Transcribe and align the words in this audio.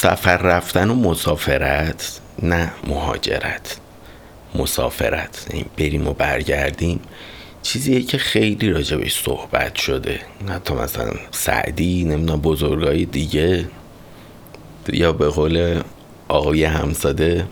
سفر 0.00 0.36
رفتن 0.36 0.90
و 0.90 0.94
مسافرت 0.94 2.20
نه 2.42 2.72
مهاجرت. 2.86 3.76
مسافرت 4.54 5.46
یعنی 5.50 5.66
بریم 5.78 6.08
و 6.08 6.12
برگردیم. 6.12 7.00
چیزیه 7.62 8.02
که 8.02 8.18
خیلی 8.18 8.70
راجبش 8.70 9.22
صحبت 9.22 9.74
شده. 9.74 10.20
حتی 10.48 10.74
مثلا 10.74 11.12
سعدی 11.30 12.04
نمی‌دونم 12.04 12.40
بزرگای 12.40 13.04
دیگه. 13.04 13.64
یا 14.92 15.12
به 15.12 15.28
قول 15.28 15.82
آقای 16.28 16.64
همساده 16.64 17.46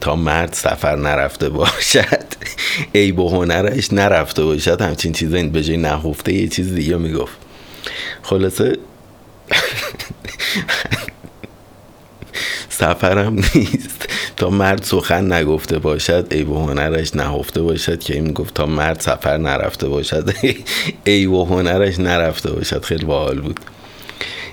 تا 0.00 0.16
مرد 0.16 0.52
سفر 0.52 0.96
نرفته 0.96 1.48
باشد 1.48 2.26
ای 2.92 3.12
به 3.12 3.22
هنرش 3.22 3.92
نرفته 3.92 4.44
باشد. 4.44 4.82
همچین 4.82 5.12
چیز 5.12 5.34
این 5.34 5.52
به 5.52 5.62
جای 5.62 5.76
نهفته 5.76 6.32
یه 6.32 6.48
چیز 6.48 6.74
دیگه 6.74 6.96
می‌گفت. 6.96 7.36
خلاصه 8.22 8.76
سفرم 12.82 13.34
نیست. 13.34 14.08
تا 14.36 14.50
مرد 14.50 14.82
سخن 14.82 15.32
نگفته 15.32 15.78
باشد 15.78 16.26
ای 16.30 16.44
به 16.44 16.54
هنرش 16.54 17.16
نهفته 17.16 17.62
باشد 17.62 18.00
که 18.00 18.14
این 18.14 18.24
می‌گفت 18.24 18.54
تا 18.54 18.66
مرد 18.66 19.00
سفر 19.00 19.36
نرفته 19.36 19.88
باشد 19.88 20.30
ای 21.04 21.26
به 21.26 21.36
هنرش 21.36 21.98
نرفته 21.98 22.50
باشد. 22.50 22.84
خیلی 22.84 23.04
باحال 23.04 23.40
بود. 23.40 23.60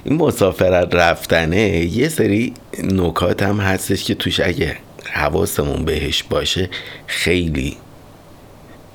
این 0.03 0.17
مسافرت 0.17 0.95
رفتنه 0.95 1.69
یه 1.69 2.09
سری 2.09 2.53
نکات 2.83 3.43
هم 3.43 3.59
هستش 3.59 4.03
که 4.03 4.15
توش 4.15 4.39
اگه 4.39 4.77
حواسمون 5.11 5.85
بهش 5.85 6.23
باشه 6.23 6.69
خیلی 7.07 7.77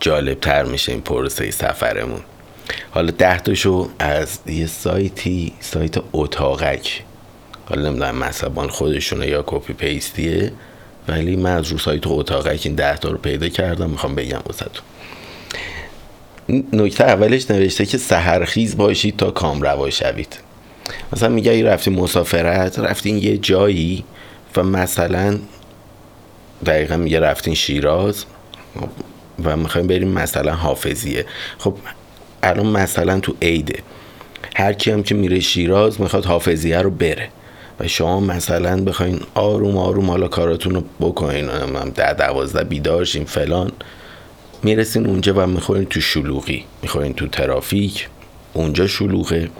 جالب 0.01 0.41
تر 0.41 0.65
میشه 0.65 0.93
این 0.93 1.01
پروسه 1.01 1.51
سفرمون. 1.51 2.21
حالا 2.91 3.11
ده 3.11 3.39
تاشو 3.39 3.89
از 3.99 4.39
یه 4.47 4.67
سایتی 4.67 5.53
سایت 5.61 5.95
اتاقک 6.13 7.03
حالا 7.69 7.91
نمی‌دونم 7.91 8.17
مصبان 8.17 8.69
خودشونه 8.69 9.27
یا 9.27 9.45
کپی 9.47 9.73
پیستیه 9.73 10.53
ولی 11.09 11.37
من 11.37 11.57
از 11.57 11.69
رو 11.69 11.79
سایت 11.79 12.07
اتاقک 12.07 12.61
این 12.65 12.75
ده 12.75 12.97
تا 12.97 13.11
رو 13.11 13.19
پیدا 13.19 13.49
کردم 13.49 13.91
می‌خوام 13.91 14.15
بگم 14.15 14.41
واسهتون. 14.47 14.85
نکته 16.73 17.05
اولش 17.05 17.51
نوشته 17.51 17.87
که 17.87 17.99
سهرخیز 17.99 18.77
باشید 18.77 19.17
تا 19.17 19.31
کام 19.31 19.63
روا 19.63 19.91
شوید. 19.91 20.39
مثلا 21.13 21.29
میگه 21.29 21.53
ای 21.53 21.63
رفتین 21.63 21.95
مسافرت 21.95 22.79
رفتین 22.79 23.19
یه 23.19 23.39
جایی 23.39 24.05
و 24.57 24.63
مثلا 24.63 25.39
دقیقا 26.67 26.97
میگه 26.97 27.21
رفتین 27.21 27.55
شیراز 27.55 28.25
و 29.45 29.57
می‌خوایم 29.57 29.87
بریم 29.87 30.09
مثلا 30.09 30.55
حافظیه. 30.55 31.27
خب 31.59 31.75
الان 32.43 32.67
مثلا 32.67 33.21
تو 33.21 33.35
عیده. 33.43 33.79
هر 34.57 34.73
کی 34.73 34.91
هم 34.91 35.03
که 35.03 35.15
میره 35.15 35.41
شیراز 35.41 36.01
می‌خواد 36.01 36.25
حافظیه 36.25 36.79
رو 36.79 36.91
بره. 36.91 37.29
و 37.81 37.89
شما 37.89 38.21
مثلا 38.21 38.85
بخواین 38.85 39.21
آروم 39.35 39.77
آروم 39.77 40.11
حالا 40.11 40.29
کاراتون 40.29 40.75
رو 40.75 40.85
بکنین 41.01 41.47
ده 41.95 42.13
دوازده 42.13 42.65
بیدارشین 42.65 43.25
فلان. 43.25 43.73
می‌رسین 44.63 45.07
اونجا 45.07 45.35
و 45.37 45.47
می‌خورین 45.47 45.85
تو 45.85 46.01
شلوغی. 46.01 46.65
می‌خورین 46.83 47.15
تو 47.15 47.27
ترافیک. 47.27 48.09
اونجا 48.53 48.87
شلوغه. 48.87 49.51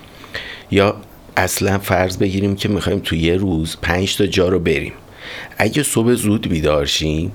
یا 0.71 0.97
اصلا 1.37 1.79
فرض 1.79 2.19
بگیریم 2.19 2.57
که 2.57 2.69
می‌خوایم 2.69 2.99
تو 2.99 3.17
یه 3.17 3.37
روز 3.37 3.77
پنج 3.83 4.17
تا 4.17 4.27
جا 4.27 4.49
رو 4.49 4.59
بریم. 4.59 4.93
اگه 5.59 5.83
صبح 5.83 6.15
زود 6.15 6.49
بیدارشیم 6.49 7.33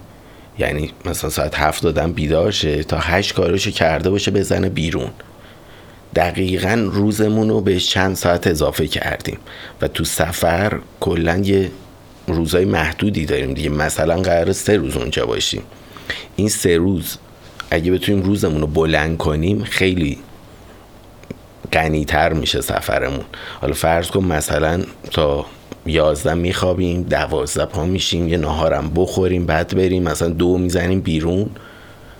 یعنی 0.59 0.91
مثلا 1.05 1.29
ساعت 1.29 1.55
هفت 1.55 1.83
دادن 1.83 2.11
بیدار 2.11 2.51
شه 2.51 2.83
تا 2.83 2.97
هشت 2.97 3.33
کارشو 3.33 3.71
کرده 3.71 4.09
باشه 4.09 4.31
بزنه 4.31 4.69
بیرون. 4.69 5.09
دقیقا 6.15 6.89
روزمون 6.91 7.49
رو 7.49 7.61
بهش 7.61 7.89
چند 7.89 8.15
ساعت 8.15 8.47
اضافه 8.47 8.87
کردیم. 8.87 9.37
و 9.81 9.87
تو 9.87 10.03
سفر 10.03 10.79
کلا 10.99 11.37
یه 11.37 11.71
روزای 12.27 12.65
محدودی 12.65 13.25
داریم 13.25 13.53
دیگه. 13.53 13.69
مثلا 13.69 14.15
قرار 14.21 14.51
سه 14.51 14.77
روز 14.77 14.97
اونجا 14.97 15.25
باشیم. 15.25 15.61
این 16.35 16.49
سه 16.49 16.77
روز 16.77 17.17
اگه 17.71 17.91
بتونیم 17.91 18.23
روزمون 18.23 18.61
رو 18.61 18.67
بلند 18.67 19.17
کنیم 19.17 19.63
خیلی 19.63 20.17
غنیتر 21.73 22.33
میشه 22.33 22.61
سفرمون. 22.61 23.25
حالا 23.61 23.73
فرض 23.73 24.07
کن 24.07 24.23
مثلا 24.23 24.83
تا 25.11 25.45
یازده 25.85 26.33
میخوابیم 26.33 27.03
دوازده 27.03 27.65
پا 27.65 27.85
میشیم 27.85 28.27
یه 28.27 28.37
نهارم 28.37 28.91
بخوریم 28.95 29.45
بعد 29.45 29.75
بریم 29.75 30.03
مثلا 30.03 30.29
دو 30.29 30.57
می‌زنیم 30.57 31.01
بیرون. 31.01 31.49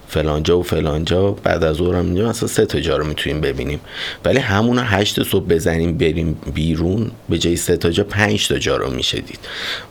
فلانجا 0.09 0.59
و 0.59 0.63
فلانجا 0.63 1.31
بعد 1.31 1.63
از 1.63 1.75
ظهرم 1.75 2.05
اینجا 2.05 2.29
مثلا 2.29 2.47
سه 2.47 2.65
تا 2.65 2.79
جا 2.79 2.97
رو 2.97 3.05
می‌تونیم 3.05 3.41
ببینیم. 3.41 3.79
ولی 4.25 4.39
همون 4.39 4.79
هشت 4.83 5.23
صبح 5.23 5.45
بزنیم 5.45 5.97
بریم 5.97 6.37
بیرون 6.53 7.11
به 7.29 7.37
جای 7.37 7.55
سه 7.55 7.77
تا 7.77 7.89
جا 7.89 8.03
پنج 8.03 8.47
تا 8.47 8.57
جا 8.57 8.77
رو 8.77 8.91
میشه 8.91 9.19
دید. 9.19 9.39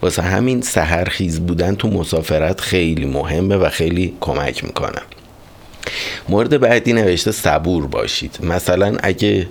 واسه 0.02 0.22
همین 0.22 0.60
سهرخیز 0.62 1.40
بودن 1.40 1.74
تو 1.74 1.88
مسافرت 1.88 2.60
خیلی 2.60 3.06
مهمه 3.06 3.56
و 3.56 3.68
خیلی 3.68 4.16
کمک 4.20 4.64
می‌کنه. 4.64 5.00
مورد 6.28 6.60
بعدی 6.60 6.92
نوشته 6.92 7.32
صبور 7.32 7.86
باشید. 7.86 8.38
مثلا 8.42 8.96
اگه 9.02 9.48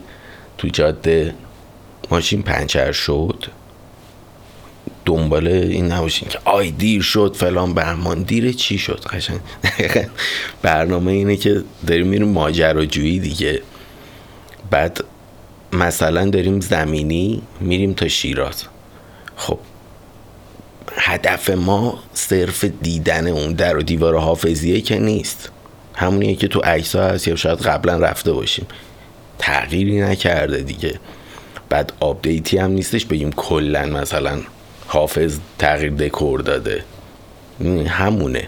تو 0.57 0.67
جاده 0.67 1.33
ماشین 2.11 2.43
پنچر 2.43 2.91
شد 2.91 3.45
دنبال 5.07 5.47
این 5.47 5.91
نباشین 5.91 6.29
که 6.29 6.39
آی 6.45 6.71
دیر 6.71 7.01
شد 7.01 7.35
فلان 7.39 7.73
بهمان. 7.73 8.23
دیر 8.23 8.51
چی 8.51 8.77
شد؟ 8.77 9.05
قشنگ. 9.09 9.39
برنامه 10.61 11.11
اینه 11.11 11.35
که 11.35 11.63
داریم 11.87 12.07
میریم 12.07 12.27
ماجراجویی 12.27 13.19
دیگه. 13.19 13.61
بعد 14.69 15.03
مثلا 15.73 16.29
داریم 16.29 16.59
زمینی 16.59 17.41
میریم 17.59 17.93
تا 17.93 18.07
شیراز. 18.07 18.63
خب 19.35 19.59
هدف 20.97 21.49
ما 21.49 21.99
صرف 22.13 22.65
دیدن 22.81 23.27
اون 23.27 23.53
در 23.53 23.77
و 23.77 23.81
دیوار 23.81 24.17
حافظیه 24.19 24.81
که 24.81 24.99
نیست. 24.99 25.51
همونیه 25.95 26.35
که 26.35 26.47
تو 26.47 26.59
عکس 26.59 26.95
هست 26.95 27.27
یا 27.27 27.35
شاید 27.35 27.59
قبلا 27.59 27.97
رفته 27.97 28.33
باشیم. 28.33 28.65
تغییری 29.39 30.01
نکرده 30.01 30.57
دیگه. 30.57 30.99
بعد 31.69 31.93
update 31.99 32.49
ی 32.49 32.57
هم 32.57 32.71
نیستش 32.71 33.05
بگیم 33.05 33.31
کلا 33.31 33.85
مثلا 33.85 34.39
حافظ 34.87 35.39
تغییر 35.59 35.91
دکور 35.91 36.41
داده. 36.41 36.83
همونه. 37.87 38.47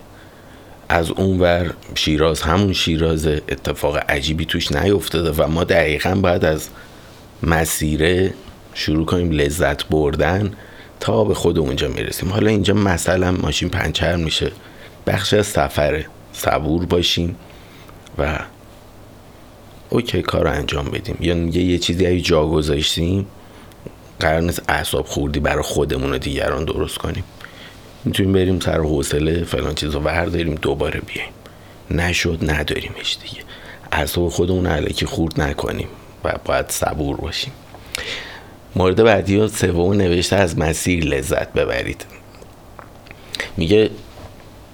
از 0.90 1.12
اونور 1.12 1.74
شیراز 1.96 2.42
همون 2.42 2.74
شیراز 2.74 3.28
اتفاق 3.28 3.98
عجیبی 3.98 4.46
توش 4.46 4.72
نیفتاده 4.72 5.32
و 5.32 5.48
ما 5.48 5.64
دقیقا 5.64 6.16
بعد 6.16 6.46
از 6.46 6.70
مسیره 7.44 8.34
شروع 8.74 9.06
کنیم 9.06 9.32
لذت 9.32 9.86
بردن 9.86 10.54
تا 11.00 11.24
به 11.24 11.34
خود 11.34 11.60
اونجا 11.60 11.88
می‌رسیم. 11.88 12.30
حالا 12.30 12.50
اینجا 12.50 12.74
مثلا 12.74 13.32
ماشین 13.32 13.70
پنچر 13.70 14.16
میشه. 14.16 14.52
بخش 15.08 15.34
از 15.34 15.48
سفره. 15.48 16.06
صبور 16.34 16.86
باشیم 16.86 17.36
و 18.18 18.40
اوکی 19.90 20.22
کار 20.22 20.44
رو 20.44 20.52
انجام 20.52 20.86
بدیم. 20.86 21.18
یا 21.20 21.36
یه, 21.36 21.64
یه 21.64 21.78
چیزی 21.78 22.22
جا 22.22 22.46
گذاشتیم 22.46 23.28
قرار 24.20 24.42
نیست 24.42 24.62
اعصاب 24.68 25.06
خوردی 25.06 25.40
برای 25.40 25.64
خودمون 25.64 26.14
و 26.14 26.18
دیگران 26.18 26.66
درست 26.66 26.98
کنیم. 26.98 27.24
می‌تونیم 28.06 28.34
بریم 28.34 28.60
سر 28.60 28.80
حوصله 28.80 29.44
فلان 29.44 29.76
چیز 29.76 29.90
رو 29.90 30.00
برداریم 30.00 30.56
دوباره 30.56 31.02
بیایم. 31.02 31.30
نشد 31.92 32.40
نداریمش 32.42 33.18
دیگه. 33.22 33.44
اعصاب 33.92 34.30
خودمون 34.30 34.68
علکی 34.68 35.06
خورد 35.06 35.42
نکنیم 35.42 35.88
و 36.24 36.34
باید 36.46 36.70
صبور 36.70 37.18
باشیم. 37.18 37.52
مورد 38.76 39.04
بعدی 39.04 39.38
و 39.38 39.48
سوم 39.48 39.94
نوشته 39.94 40.36
از 40.36 40.58
مسیر 40.58 41.06
لذت 41.06 41.54
ببرید. 41.54 42.06
میگه 43.58 43.90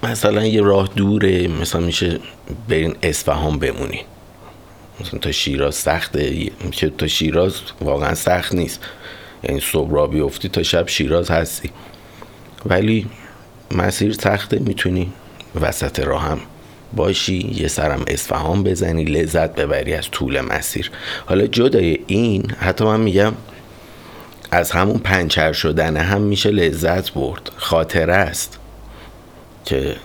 مثلا 0.02 0.46
یه 0.46 0.62
راه 0.62 0.88
دوره 0.96 1.48
مثلا 1.48 1.80
میشه 1.80 2.18
برین 2.68 2.96
اصفهان 3.02 3.58
بمونین. 3.58 4.04
مثلا 5.00 5.18
تا 5.18 5.32
شیراز 5.32 5.74
سخته 5.74 6.50
که 6.72 6.90
تا 6.90 7.06
شیراز 7.06 7.54
واقعا 7.80 8.14
سخت 8.14 8.54
نیست. 8.54 8.80
یعنی 9.48 9.60
صبح 9.60 9.90
را 9.90 10.06
بیفتی 10.06 10.48
تا 10.48 10.62
شب 10.62 10.88
شیراز 10.88 11.30
هستی. 11.30 11.70
ولی 12.66 13.06
مسیر 13.70 14.12
سخته 14.12 14.58
می‌تونی 14.58 15.12
وسط 15.60 16.00
راه 16.00 16.22
هم 16.22 16.40
باشی 16.96 17.54
یه 17.54 17.68
سرم 17.68 18.04
اصفهان 18.08 18.62
بزنی 18.62 19.04
لذت 19.04 19.54
ببری 19.54 19.94
از 19.94 20.10
طول 20.10 20.40
مسیر. 20.40 20.90
حالا 21.26 21.46
جدای 21.46 21.98
این 22.06 22.50
حتی 22.50 22.84
من 22.84 23.00
میگم 23.00 23.32
از 24.50 24.70
همون 24.70 24.98
پنچر 24.98 25.52
شدن 25.52 25.96
هم 25.96 26.20
میشه 26.22 26.50
لذت 26.50 27.12
برد 27.12 27.50
خاطره 27.56 28.14
است 28.14 28.58
که 29.64 29.96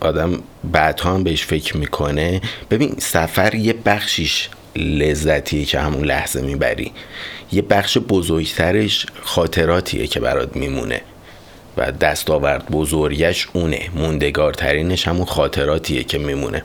آدم 0.00 0.38
بعدها 0.64 1.14
هم 1.14 1.24
بهش 1.24 1.44
فکر 1.44 1.76
می‌کنه. 1.76 2.40
ببین 2.70 2.94
سفر 2.98 3.54
یه 3.54 3.72
بخشیش 3.72 4.48
لذتیه 4.76 5.64
که 5.64 5.80
همون 5.80 6.04
لحظه 6.04 6.42
می‌بری. 6.42 6.92
یه 7.52 7.62
بخش 7.62 7.98
بزرگترش 7.98 9.06
خاطراتیه 9.22 10.06
که 10.06 10.20
برات 10.20 10.56
میمونه. 10.56 11.00
و 11.76 11.92
دستاورد 11.92 12.70
بزرگش 12.70 13.48
اونه. 13.52 13.80
موندگارترینش 13.94 15.08
همون 15.08 15.24
خاطراتیه 15.24 16.04
که 16.04 16.18
میمونه. 16.18 16.62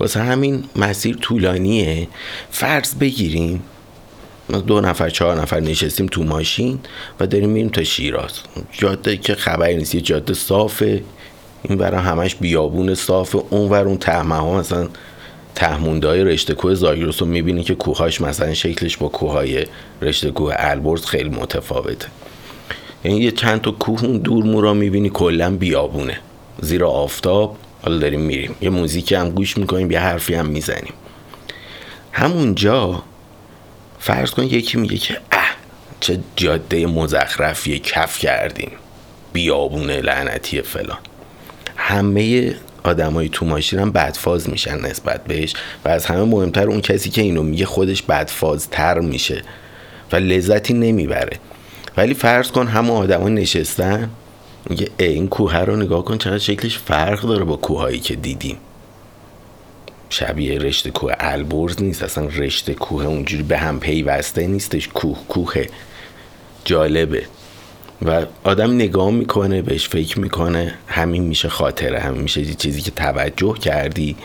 واسه 0.00 0.20
همین 0.20 0.64
مسیر 0.76 1.16
طولانیه. 1.16 2.08
فرض 2.50 2.94
بگیریم 2.94 3.62
دو 4.66 4.80
نفر 4.80 5.10
چهار 5.10 5.40
نفر 5.40 5.60
نشستیم 5.60 6.06
تو 6.06 6.22
ماشین 6.22 6.78
و 7.20 7.26
داریم 7.26 7.50
میریم 7.50 7.68
تا 7.68 7.84
شیراز. 7.84 8.32
جاده 8.72 9.16
که 9.16 9.34
خبری 9.34 9.76
نیست 9.76 9.94
یه 9.94 10.00
جاده 10.00 10.34
صافه. 10.34 11.02
این 11.62 11.78
برا 11.78 12.00
همش 12.00 12.34
بیابون 12.34 12.94
صافه. 12.94 13.42
اون 13.50 13.70
ور 13.70 13.84
اون 13.84 13.96
تهمه 13.96 14.34
ها 14.34 14.58
مثلا 14.58 14.88
تهمونده 15.54 16.08
های 16.08 16.24
رشته 16.24 16.54
کوه 16.54 16.74
زاگرس 16.74 17.22
رو 17.22 17.28
می‌بینی 17.28 17.64
که 17.64 17.74
کوهاش 17.74 18.20
مثلا 18.20 18.54
شکلش 18.54 18.96
با 18.96 19.08
کوههای 19.08 19.66
رشته 20.02 20.30
کوه 20.30 20.54
البرز 20.56 21.04
خیلی 21.04 21.28
متفاوته. 21.28 22.08
یعنی 23.04 23.18
یه 23.18 23.30
چند 23.30 23.60
تا 23.60 23.70
کوه 23.70 24.04
اون 24.04 24.18
دور 24.18 24.44
مورا 24.44 24.74
می‌بینی 24.74 25.10
کلا 25.10 25.56
بیابونه. 25.56 26.18
زیر 26.60 26.84
آفتاب 26.84 27.56
حالا 27.82 27.98
داریم 27.98 28.20
میریم. 28.20 28.54
یه 28.60 28.70
موزیک 28.70 29.12
هم 29.12 29.30
گوش 29.30 29.56
می‌کنیم 29.56 29.90
یه 29.90 30.00
حرفی 30.00 30.34
هم 30.34 30.46
می‌زنیم. 30.46 30.92
همونجا 32.12 33.02
فرض 33.98 34.30
کن 34.30 34.44
یکی 34.44 34.78
میگه 34.78 34.96
که 34.96 35.18
اه 35.32 35.50
چه 36.00 36.18
جاده 36.36 36.86
مزخرفی 36.86 37.78
کف 37.78 38.18
کردیم 38.18 38.70
بیابونه 39.32 40.00
لعنتی 40.00 40.62
فلان. 40.62 40.98
همه 41.76 42.54
آدمای 42.84 43.28
تو 43.28 43.46
ماشین 43.46 43.78
هم 43.78 43.90
بدفاز 43.90 44.50
میشن 44.50 44.80
نسبت 44.80 45.24
بهش 45.24 45.54
و 45.84 45.88
از 45.88 46.06
همه 46.06 46.24
مهمتر 46.24 46.68
اون 46.68 46.80
کسی 46.80 47.10
که 47.10 47.22
اینو 47.22 47.42
میگه 47.42 47.66
خودش 47.66 48.02
بدفازتر 48.02 49.00
میشه 49.00 49.42
و 50.12 50.16
لذتی 50.16 50.74
نمی‌بره. 50.74 51.38
ولی 51.96 52.14
فرض 52.14 52.50
کن 52.50 52.66
همه 52.66 52.92
آدما 52.92 53.28
نشستن 53.28 54.10
میگه 54.70 54.88
این 54.98 55.28
کوه 55.28 55.56
رو 55.56 55.76
نگاه 55.76 56.04
کن 56.04 56.18
چقدر 56.18 56.38
شکلش 56.38 56.78
فرق 56.78 57.20
داره 57.20 57.44
با 57.44 57.56
کوههایی 57.56 57.98
که 57.98 58.16
دیدیم. 58.16 58.56
شبیه 60.10 60.58
رشته 60.58 60.90
کوه 60.90 61.12
البرز 61.20 61.82
نیست 61.82 62.02
اصلا 62.02 62.26
رشته 62.26 62.74
کوه 62.74 63.04
اونجوری 63.04 63.42
به 63.42 63.58
هم 63.58 63.80
پیوسته 63.80 64.46
نیستش 64.46 64.88
کوه 64.88 65.18
کوه 65.28 65.64
جالبه. 66.64 67.22
و 68.06 68.26
آدم 68.44 68.74
نگاه 68.74 69.10
می‌کنه 69.10 69.62
بهش 69.62 69.88
فکر 69.88 70.20
می‌کنه. 70.20 70.74
همین 70.86 71.22
میشه 71.22 71.48
خاطره 71.48 71.98
همین 71.98 72.22
میشه 72.22 72.44
چیزی 72.44 72.80
که 72.80 72.90
توجه 72.90 73.54
کردی 73.54 74.16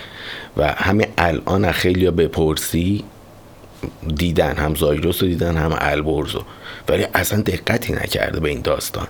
و 0.57 0.67
همین 0.67 1.07
الان 1.17 1.71
خیلی 1.71 2.11
بپرسی 2.11 3.03
دیدن 4.15 4.55
هم 4.55 4.75
زایروس 4.75 5.23
رو 5.23 5.29
دیدن 5.29 5.57
هم 5.57 5.75
البرز 5.79 6.35
ولی 6.89 7.05
اصلا 7.13 7.41
دقتی 7.41 7.93
نکرده 7.93 8.39
به 8.39 8.49
این 8.49 8.61
داستان. 8.61 9.07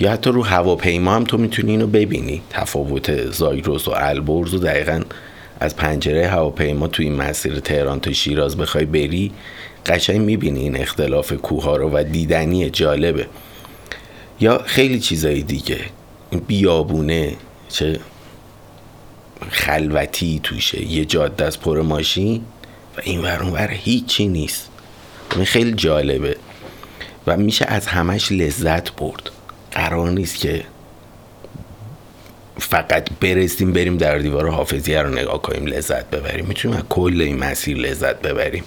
یا 0.00 0.12
حتی 0.12 0.30
رو 0.30 0.42
هواپیما 0.44 1.14
هم 1.14 1.24
تو 1.24 1.38
می‌تونی 1.38 1.70
اینو 1.70 1.86
ببینی. 1.86 2.42
تفاوت 2.50 3.30
زایروس 3.30 3.88
و 3.88 3.90
البرز 3.90 4.54
و 4.54 4.58
دقیقا 4.58 5.00
از 5.60 5.76
پنجره 5.76 6.28
هواپیما 6.28 6.88
تو 6.88 7.02
این 7.02 7.16
مسیر 7.16 7.60
تهران 7.60 8.00
تا 8.00 8.12
شیراز 8.12 8.56
بخوای 8.56 8.84
بری 8.84 9.32
قشنگ 9.86 10.20
می‌بینی 10.20 10.60
این 10.60 10.76
اختلاف 10.76 11.32
کوه 11.32 11.64
ها 11.64 11.76
رو 11.76 11.90
و 11.90 12.04
دیدنی 12.12 12.70
جالبه. 12.70 13.26
یا 14.42 14.62
خیلی 14.66 15.00
چیزای 15.00 15.42
دیگه. 15.42 15.80
بیابونه 16.46 17.36
چه 17.68 18.00
خلوتی 19.50 20.40
توشه. 20.42 20.82
یه 20.82 21.04
جاده 21.04 21.44
از 21.44 21.60
پر 21.60 21.82
ماشین 21.82 22.44
و 22.96 23.00
این 23.02 23.20
ور 23.20 23.70
هیچی 23.70 24.28
نیست. 24.28 24.68
این 25.36 25.44
خیلی 25.44 25.72
جالبه. 25.72 26.36
و 27.26 27.36
میشه 27.36 27.64
از 27.68 27.86
همش 27.86 28.32
لذت 28.32 28.96
برد. 28.96 29.30
قرار 29.72 30.10
نیست 30.10 30.36
که 30.36 30.64
فقط 32.58 33.08
برسیم 33.20 33.72
بریم 33.72 33.96
در 33.96 34.18
دیوار 34.18 34.50
حافظیه 34.50 35.02
رو 35.02 35.10
نگاه 35.10 35.42
کنیم 35.42 35.66
لذت 35.66 36.10
ببریم. 36.10 36.46
می‌تونیم 36.46 36.76
از 36.76 36.84
کل 36.88 37.20
این 37.20 37.38
مسیر 37.38 37.76
لذت 37.76 38.22
ببریم. 38.22 38.64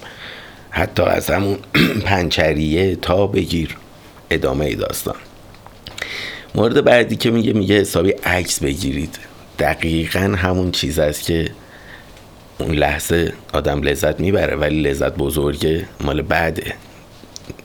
حتی 0.70 1.04
از 1.04 1.30
همون 1.30 1.58
پنچریه 2.06 2.96
تا 2.96 3.28
بگیر. 3.28 3.78
ادامه 4.30 4.76
داستان. 4.76 5.16
مورد 6.56 6.84
بعدی 6.84 7.16
که 7.16 7.32
میگه 7.32 7.54
میگه 7.54 7.76
حسابی 7.76 8.10
عکس 8.10 8.60
بگیرید. 8.60 9.20
دقیقا 9.60 10.36
همون 10.38 10.72
چیز 10.72 11.00
است 11.00 11.24
که 11.24 11.50
اون 12.58 12.72
لحظه 12.72 13.34
آدم 13.54 13.82
لذت 13.82 14.20
می‌بره 14.20 14.56
ولی 14.56 14.82
لذت 14.82 15.16
بزرگه 15.16 15.88
مال 16.02 16.22
بعده 16.22 16.74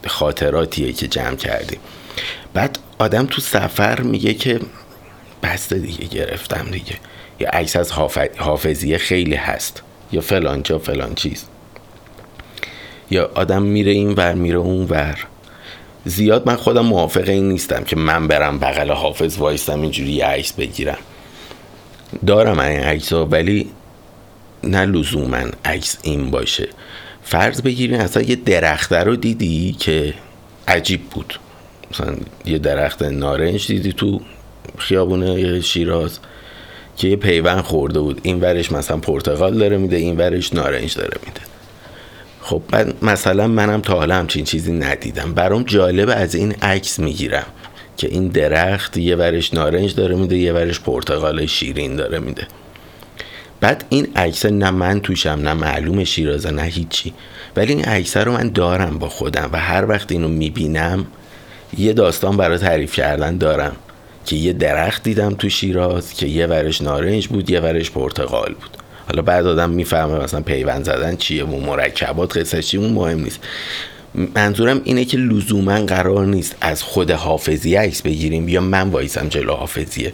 خاطراتیه 0.07 0.93
که 0.93 1.07
جمع 1.07 1.35
کردیم. 1.35 1.79
بعد 2.53 2.79
آدم 2.99 3.25
تو 3.25 3.41
سفر 3.41 4.01
میگه 4.01 4.33
که 4.33 4.59
بسته 5.43 5.79
دیگه 5.79 6.05
گرفتم 6.05 6.71
دیگه. 6.71 6.95
یا 7.39 7.49
عکس 7.49 7.75
از 7.75 7.91
حافظیه 8.37 8.97
خیلی 8.97 9.35
هست. 9.35 9.81
یا 10.11 10.21
فلان 10.21 10.63
جا 10.63 10.79
فلان 10.79 11.15
چیز. 11.15 11.45
یا 13.11 13.31
آدم 13.35 13.63
میره 13.63 13.91
این 13.91 14.11
ور 14.11 14.33
میره 14.33 14.57
اون 14.57 14.85
ور 14.89 15.27
زیاد 16.05 16.47
من 16.47 16.55
خودم 16.55 16.85
موافق 16.85 17.29
این 17.29 17.49
نیستم 17.49 17.83
که 17.83 17.95
من 17.95 18.27
برم 18.27 18.59
بغل 18.59 18.91
حافظ 18.91 19.37
وایستم 19.37 19.81
اینجوری 19.81 20.21
عکس 20.21 20.53
بگیرم. 20.53 20.97
دارم 22.27 22.59
این 22.59 22.79
عکس 22.79 23.13
ولی 23.13 23.69
نه 24.63 24.85
لزوما 24.85 25.43
عکس 25.65 25.97
این 26.01 26.31
باشه. 26.31 26.67
فرض 27.23 27.61
بگیرین 27.61 28.01
اصلا 28.01 28.23
یه 28.23 28.35
درخته 28.35 28.97
رو 28.97 29.15
دیدی 29.15 29.75
که 29.79 30.13
عجیب 30.67 31.09
بود. 31.09 31.39
مثلا 31.91 32.15
یه 32.45 32.57
درخت 32.57 33.01
نارنج 33.01 33.67
دیدی 33.67 33.93
تو 33.93 34.21
خیابونه 34.77 35.61
شیراز 35.61 36.19
که 36.97 37.07
یه 37.07 37.15
پیوند 37.15 37.63
خورده 37.63 37.99
بود. 37.99 38.21
این 38.23 38.39
ورش 38.39 38.71
مثلا 38.71 38.97
پرتغال 38.97 39.57
داره 39.57 39.77
میده 39.77 39.95
این 39.95 40.17
ورش 40.17 40.53
نارنج 40.53 40.97
داره 40.97 41.17
میده. 41.25 41.50
خب 42.41 42.61
من 42.73 42.93
مثلا 43.01 43.47
منم 43.47 43.81
تا 43.81 43.93
حالا 43.93 44.15
همچین 44.15 44.45
چیزی 44.45 44.71
ندیدم. 44.71 45.33
برام 45.33 45.63
جالب 45.63 46.09
از 46.15 46.35
این 46.35 46.51
عکس 46.61 46.99
می‌گیرم 46.99 47.45
که 47.97 48.07
این 48.07 48.27
درخت 48.27 48.97
یه 48.97 49.15
ورش 49.15 49.53
نارنج 49.53 49.95
داره 49.95 50.15
میده 50.15 50.37
یه 50.37 50.53
ورش 50.53 50.79
پرتغال 50.79 51.45
شیرین 51.45 51.95
داره 51.95 52.19
میده. 52.19 52.47
بعد 53.59 53.85
این 53.89 54.07
عکس 54.15 54.45
نه 54.45 54.71
من 54.71 54.99
توشم 54.99 55.29
نه 55.29 55.53
معلوم 55.53 56.03
شیرازه 56.03 56.51
نه 56.51 56.61
هیچی. 56.61 57.13
ولی 57.55 57.73
این 57.73 57.85
عکس 57.85 58.17
رو 58.17 58.31
من 58.31 58.49
دارم 58.49 58.99
با 58.99 59.09
خودم 59.09 59.49
و 59.53 59.59
هر 59.59 59.89
وقت 59.89 60.11
اینو 60.11 60.27
می‌بینم 60.27 61.05
یه 61.77 61.93
داستان 61.93 62.37
برای 62.37 62.57
تعریف 62.57 62.95
کردن 62.95 63.37
دارم 63.37 63.75
که 64.25 64.35
یه 64.35 64.53
درخت 64.53 65.03
دیدم 65.03 65.33
تو 65.33 65.49
شیراز 65.49 66.13
که 66.13 66.27
یه 66.27 66.47
ورش 66.47 66.81
نارنج 66.81 67.27
بود 67.27 67.49
یه 67.49 67.59
ورش 67.59 67.91
پرتغال 67.91 68.53
بود. 68.53 68.80
حالا 69.11 69.21
بعد 69.21 69.47
آدم 69.47 69.69
می‌فهمه 69.69 70.19
مثلا 70.19 70.41
پیوند 70.41 70.85
زدن 70.85 71.15
چیه 71.15 71.43
و 71.43 71.59
مرکبات 71.59 72.37
قصه 72.37 72.63
چی 72.63 72.77
اون 72.77 72.93
مهم 72.93 73.19
نیست. 73.19 73.39
منظورم 74.35 74.81
اینه 74.83 75.05
که 75.05 75.17
لزوما 75.17 75.85
قرار 75.85 76.25
نیست 76.25 76.55
از 76.61 76.83
خود 76.83 77.11
حافظیه 77.11 77.79
عکس 77.79 78.01
بگیریم. 78.01 78.49
یا 78.49 78.61
من 78.61 78.89
وایسم 78.89 79.27
جلو 79.27 79.53
حافظیه. 79.53 80.13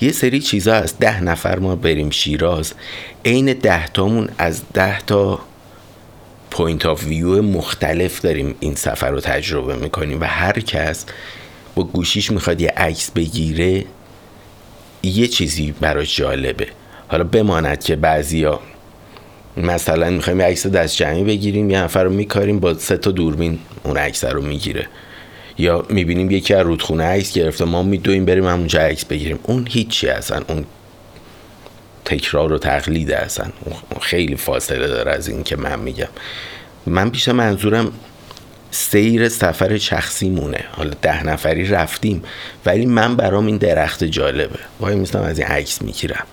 یه 0.00 0.12
سری 0.12 0.40
چیزا 0.40 0.74
از 0.74 0.98
ده 0.98 1.20
نفر 1.20 1.58
ما 1.58 1.76
بریم 1.76 2.10
شیراز. 2.10 2.72
عین 3.24 3.52
ده 3.52 3.88
تامون 3.88 4.28
از 4.38 4.62
ده 4.74 5.00
تا 5.00 5.38
point 6.50 6.86
of 6.86 7.04
view 7.04 7.42
مختلف 7.42 8.20
داریم 8.20 8.54
این 8.60 8.74
سفر 8.74 9.10
رو 9.10 9.20
تجربه 9.20 9.76
می‌کنیم 9.76 10.20
و 10.20 10.24
هر 10.24 10.60
کس 10.60 11.06
با 11.74 11.84
گوشیش 11.84 12.30
می‌خواد 12.30 12.60
یه 12.60 12.72
عکس 12.76 13.10
بگیره 13.10 13.84
یه 15.02 15.28
چیزی 15.28 15.74
براش 15.80 16.16
جالبه. 16.16 16.66
حالا 17.12 17.24
بماند 17.24 17.84
که 17.84 17.96
بعضیا 17.96 18.60
مثلا 19.56 20.10
می‌خوایم 20.10 20.42
عکس 20.42 20.66
دست 20.66 20.96
جمعی 20.96 21.24
بگیریم 21.24 21.70
یه 21.70 21.82
نفر 21.82 22.04
رو 22.04 22.10
میکاریم 22.10 22.60
با 22.60 22.74
سه 22.74 22.96
تا 22.96 23.10
دوربین 23.10 23.58
اون 23.82 23.96
عکس 23.96 24.24
رو 24.24 24.42
می‌گیره. 24.42 24.86
یا 25.58 25.86
می‌بینیم 25.88 26.30
یکی 26.30 26.54
از 26.54 26.66
رودخونه 26.66 27.04
عکس 27.04 27.32
گرفته 27.32 27.64
ما 27.64 27.82
میدویم 27.82 28.24
بریم 28.24 28.46
همونجا 28.46 28.80
عکس 28.80 29.04
بگیریم. 29.04 29.38
اون 29.42 29.66
هیچی 29.70 30.08
اصلا 30.08 30.42
اون 30.48 30.64
تکرار 32.04 32.52
و 32.52 32.58
تقلید 32.58 33.12
اصلا 33.12 33.46
خیلی 34.00 34.36
فاصله 34.36 34.86
داره 34.86 35.12
از 35.12 35.28
این 35.28 35.42
که 35.42 35.56
من 35.56 35.78
میگم. 35.78 36.08
من 36.86 37.10
پیش 37.10 37.28
منظورم 37.28 37.92
سیر 38.70 39.28
سفر 39.28 39.78
شخصی 39.78 40.30
مونه 40.30 40.64
حالا 40.70 40.90
ده 41.02 41.26
نفری 41.26 41.68
رفتیم 41.68 42.22
ولی 42.66 42.86
من 42.86 43.16
برام 43.16 43.46
این 43.46 43.56
درخت 43.56 44.04
جالبه. 44.04 44.58
وای 44.80 44.96
میستم 44.96 45.22
از 45.22 45.38
این 45.38 45.48
عکس 45.48 45.82
می‌گیرم. 45.82 46.26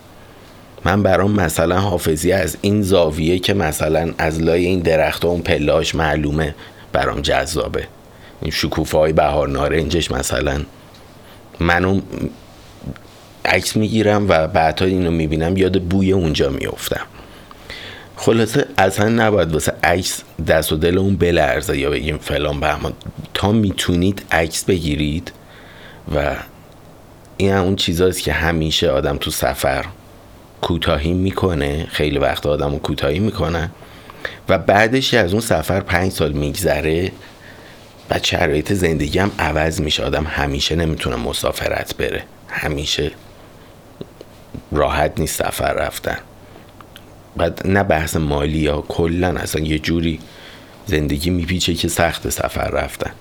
من 0.86 1.04
برام 1.04 1.32
مثلا 1.32 1.80
حافظی 1.80 2.32
از 2.32 2.58
این 2.62 2.82
زاویه 2.82 3.40
که 3.40 3.54
مثلا 3.54 4.14
از 4.18 4.42
لای 4.42 4.66
این 4.66 4.80
درخت 4.80 5.26
اون 5.26 5.42
پلاش 5.42 5.96
معلومه 5.96 6.56
برام 6.92 7.22
جذابه. 7.22 7.88
این 8.42 8.52
شکوفه 8.52 8.98
های 8.98 9.14
بهار 9.14 9.50
نارنجش 9.50 10.12
مثلا. 10.12 10.62
منو 11.60 12.02
عکس 13.46 13.76
می‌گیرم 13.76 14.26
و 14.30 14.48
بعدها 14.48 14.88
اینو 14.88 15.12
می‌بینم 15.12 15.58
یاد 15.58 15.82
بوی 15.82 16.12
اونجا 16.12 16.50
میفتم 16.50 17.06
خلاصه 18.16 18.66
اصلا 18.78 19.10
نباید 19.10 19.54
واسه 19.54 19.74
عکس 19.84 20.24
دست 20.48 20.72
و 20.72 20.76
دل 20.76 20.98
اون 20.98 21.16
بلرزه 21.16 21.78
یا 21.78 21.90
بگیم 21.90 22.18
فلان 22.18 22.60
بهمان 22.60 22.94
تا 23.34 23.52
می‌تونید 23.52 24.24
عکس 24.32 24.64
بگیرید 24.64 25.32
و 26.16 26.36
این 27.38 27.54
اون 27.54 27.76
چیزاست 27.76 28.22
که 28.22 28.34
همیشه 28.34 28.90
آدم 28.90 29.18
تو 29.18 29.32
سفر 29.32 29.86
کوتاهی 30.62 31.14
می‌کنه. 31.14 31.88
خیلی 31.92 32.18
وقت 32.18 32.46
آدم 32.46 32.72
رو 32.72 32.80
کوتاهی 32.80 33.20
می‌کنه. 33.20 33.72
و 34.50 34.58
بعدش 34.58 35.14
از 35.14 35.32
اون 35.32 35.42
سفر 35.42 35.80
پنج 35.80 36.12
سال 36.12 36.32
میگذره 36.32 37.12
و 38.10 38.20
شرایط 38.24 38.74
زندگی 38.74 39.20
هم 39.20 39.32
عوض 39.40 39.82
میشه. 39.82 40.04
آدم 40.04 40.24
همیشه 40.24 40.76
نمی‌تونه 40.76 41.16
مسافرت 41.16 41.98
بره. 41.98 42.24
همیشه 42.48 43.12
راحت 44.72 45.20
نیست 45.20 45.44
سفر 45.44 45.74
رفتن. 45.74 46.18
بعد 47.38 47.68
نه 47.68 47.84
بحث 47.84 48.16
مالی 48.16 48.60
یا 48.60 48.84
کلا 48.88 49.28
اصلا 49.28 49.62
یه 49.62 49.80
جوری 49.80 50.20
زندگی 50.86 51.30
میپیچه 51.30 51.74
که 51.74 51.88
سخت 51.88 52.30
سفر 52.30 52.70
رفتن. 52.70 53.12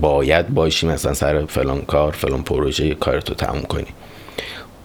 باید 0.00 0.48
باشی 0.48 0.86
مثلا 0.86 1.14
سر 1.14 1.46
فلان 1.46 1.82
کار 1.82 2.12
فلان 2.12 2.42
پروژه 2.42 2.94
کارتو 2.94 3.34
تموم 3.34 3.62
کنی 3.62 3.86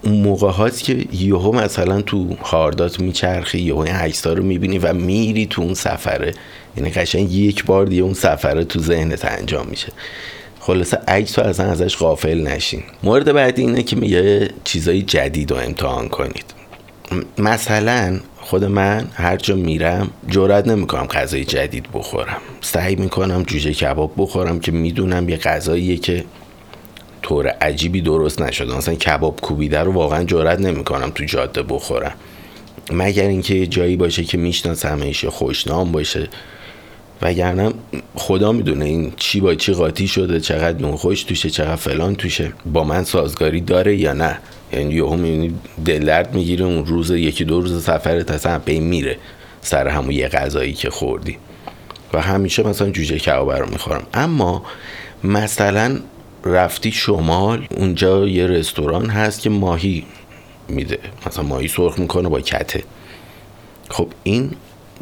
اون 0.01 0.21
موقع 0.21 0.51
هاست 0.51 0.83
که 0.83 1.05
یهو 1.13 1.51
مثلا 1.51 2.01
تو 2.01 2.35
هاردات 2.41 2.99
میچرخی 2.99 3.59
یهو 3.59 3.77
این 3.77 3.95
عکس‌ها 3.95 4.33
رو 4.33 4.43
می‌بینی 4.43 4.77
و 4.77 4.93
میری 4.93 5.45
تو 5.45 5.61
اون 5.61 5.73
سفره. 5.73 6.31
یعنی 6.77 6.89
قشنگ 6.89 7.31
یک 7.31 7.65
بار 7.65 7.85
دیگه 7.85 8.01
اون 8.01 8.13
سفره 8.13 8.63
تو 8.63 8.79
ذهنت 8.79 9.25
انجام 9.25 9.67
میشه. 9.69 9.87
خلاصه 10.59 10.97
عکس 11.07 11.39
رو 11.39 11.45
اصلا 11.45 11.71
ازش 11.71 11.97
غافل 11.97 12.47
نشین. 12.47 12.83
مورد 13.03 13.33
بعدی 13.33 13.61
اینه 13.61 13.83
که 13.83 14.05
یه 14.05 14.49
چیزای 14.63 15.01
جدید 15.01 15.51
رو 15.51 15.57
امتحان 15.57 16.09
کنید. 16.09 16.45
مثلا 17.37 18.19
خود 18.41 18.63
من 18.63 19.07
هر 19.13 19.37
جا 19.37 19.55
میرم 19.55 20.09
جرات 20.27 20.67
نمی‌کنم 20.67 21.05
غذای 21.05 21.45
جدید 21.45 21.85
بخورم. 21.93 22.37
سعی 22.61 22.95
می‌کنم 22.95 23.43
جوجه 23.43 23.73
کباب 23.73 24.13
بخورم 24.17 24.59
که 24.59 24.71
می‌دونم 24.71 25.29
یه 25.29 25.37
غذاییه 25.37 25.97
که 25.97 26.23
طور 27.21 27.47
عجیبی 27.47 28.01
درست 28.01 28.41
نشده. 28.41 28.77
مثلا 28.77 28.95
کباب 28.95 29.41
کوبیده 29.41 29.79
رو 29.79 29.91
واقعا 29.91 30.23
جرات 30.23 30.59
نمی‌کنم 30.59 31.11
تو 31.15 31.25
جاده 31.25 31.63
بخورم. 31.63 32.13
مگر 32.91 33.27
اینکه 33.27 33.67
جایی 33.67 33.95
باشه 33.95 34.23
که 34.23 34.37
میشناسمش 34.37 35.25
خوشنام 35.25 35.91
باشه. 35.91 36.27
وگرنه 37.21 37.71
خدا 38.15 38.51
می‌دونه 38.51 38.85
این 38.85 39.13
چی 39.17 39.39
با 39.39 39.55
چی 39.55 39.73
قاطی 39.73 40.07
شده 40.07 40.39
چقدر 40.39 40.81
نون 40.81 40.95
خوش 40.95 41.23
توشه 41.23 41.49
چقدر 41.49 41.75
فلان 41.75 42.15
توشه. 42.15 42.53
با 42.65 42.83
من 42.83 43.03
سازگاری 43.03 43.61
داره 43.61 43.95
یا 43.95 44.13
نه؟ 44.13 44.37
یعنی 44.73 44.93
یهو 44.93 45.15
می‌بینی 45.15 45.53
دل 45.85 46.05
درد 46.05 46.33
می‌گیره 46.33 46.65
اون 46.65 46.85
روز 46.85 47.11
یکی 47.11 47.45
دو 47.45 47.61
روز 47.61 47.83
سفرت 47.83 48.31
اصلا 48.31 48.59
به 48.59 48.79
میره 48.79 49.17
سر 49.61 49.87
همون 49.87 50.11
یه 50.11 50.27
غذایی 50.27 50.73
که 50.73 50.89
خوردی. 50.89 51.37
و 52.13 52.21
همیشه 52.21 52.63
مثلا 52.63 52.89
جوجه 52.89 53.19
کباب 53.19 53.51
رو 53.51 53.69
می‌خورم. 53.69 54.03
اما 54.13 54.63
مثلا 55.23 55.99
رفتی 56.45 56.91
شمال 56.91 57.67
اونجا 57.77 58.27
یه 58.27 58.47
رستوران 58.47 59.09
هست 59.09 59.41
که 59.41 59.49
ماهی 59.49 60.05
میده. 60.67 60.99
مثلا 61.27 61.43
ماهی 61.43 61.67
سرخ 61.67 61.99
می‌کنه 61.99 62.29
با 62.29 62.41
کته. 62.41 62.83
خب 63.89 64.07
این 64.23 64.51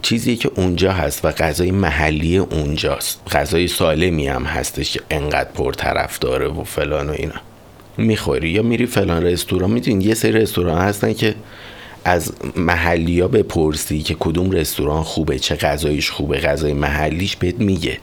چیزی 0.01 0.36
که 0.36 0.51
اونجا 0.56 0.91
هست 0.91 1.25
و 1.25 1.32
غذای 1.32 1.72
محلی 1.72 2.38
اونجاست. 2.38 3.22
غذای 3.32 3.67
سالمی 3.67 4.27
هم 4.27 4.44
هستش 4.44 4.91
که 4.91 5.01
انقدر 5.10 5.50
پرطرف 5.51 6.20
داره 6.20 6.48
و 6.48 6.63
فلان 6.63 7.10
و 7.10 7.13
اینا. 7.13 7.41
می‌خوری 7.98 8.50
یا 8.50 8.63
میری 8.63 8.86
فلان 8.86 9.24
رستوران. 9.24 9.72
می‌دونی 9.72 10.06
یه 10.06 10.13
سری 10.13 10.32
رستوران 10.32 10.82
هستن 10.82 11.13
که 11.13 11.36
از 12.06 12.34
محلی 12.56 13.20
ها 13.20 13.27
بپرسی 13.27 14.01
که 14.01 14.15
کدوم 14.20 14.51
رستوران 14.51 15.03
خوبه 15.03 15.39
چه 15.39 15.56
غذایش 15.56 16.12
خوبه 16.12 16.38
غذای 16.38 16.74
محلیش 16.74 17.36
بهت 17.36 17.60
میگه. 17.60 17.98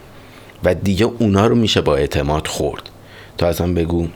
و 0.64 0.74
دیگه 0.74 1.06
اونا 1.18 1.46
رو 1.46 1.54
میشه 1.54 1.80
با 1.80 1.96
اعتماد 1.96 2.46
خورد. 2.46 2.90
تا 3.38 3.48
اصلا 3.48 3.72
بگو 3.72 4.08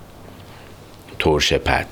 ترش 1.18 1.52
پد 1.52 1.86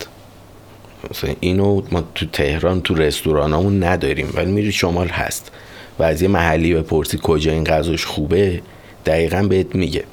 مثلا 1.11 1.35
اینو 1.40 1.83
ما 1.90 2.04
تو 2.14 2.26
تهران 2.26 2.80
تو 2.80 2.95
رستورانامون 2.95 3.85
نداریم 3.85 4.33
ولی 4.35 4.52
میری 4.52 4.73
شمال 4.73 5.09
هست. 5.09 5.52
و 5.99 6.02
از 6.02 6.23
یه 6.23 6.28
محلی 6.28 6.75
بپرسی 6.75 7.18
کجا 7.23 7.52
این 7.52 7.64
غذاش 7.64 8.06
خوبه 8.06 8.62
دقیقا 9.06 9.42
بهت 9.42 9.75
میگه. 9.75 10.04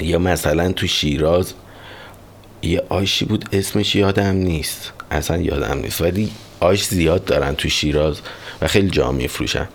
یا 0.00 0.18
مثلا 0.18 0.72
تو 0.72 0.86
شیراز 0.86 1.54
یه 2.62 2.82
آشی 2.88 3.24
بود 3.24 3.44
اسمش 3.52 3.96
یادم 3.96 4.36
نیست. 4.36 4.92
اصلا 5.10 5.36
یادم 5.36 5.78
نیست 5.78 6.00
ولی 6.00 6.30
آش 6.60 6.84
زیاد 6.84 7.24
دارن 7.24 7.54
تو 7.54 7.68
شیراز 7.68 8.20
و 8.62 8.68
خیلی 8.68 8.90
جا 8.90 9.12
میفروشن. 9.12 9.68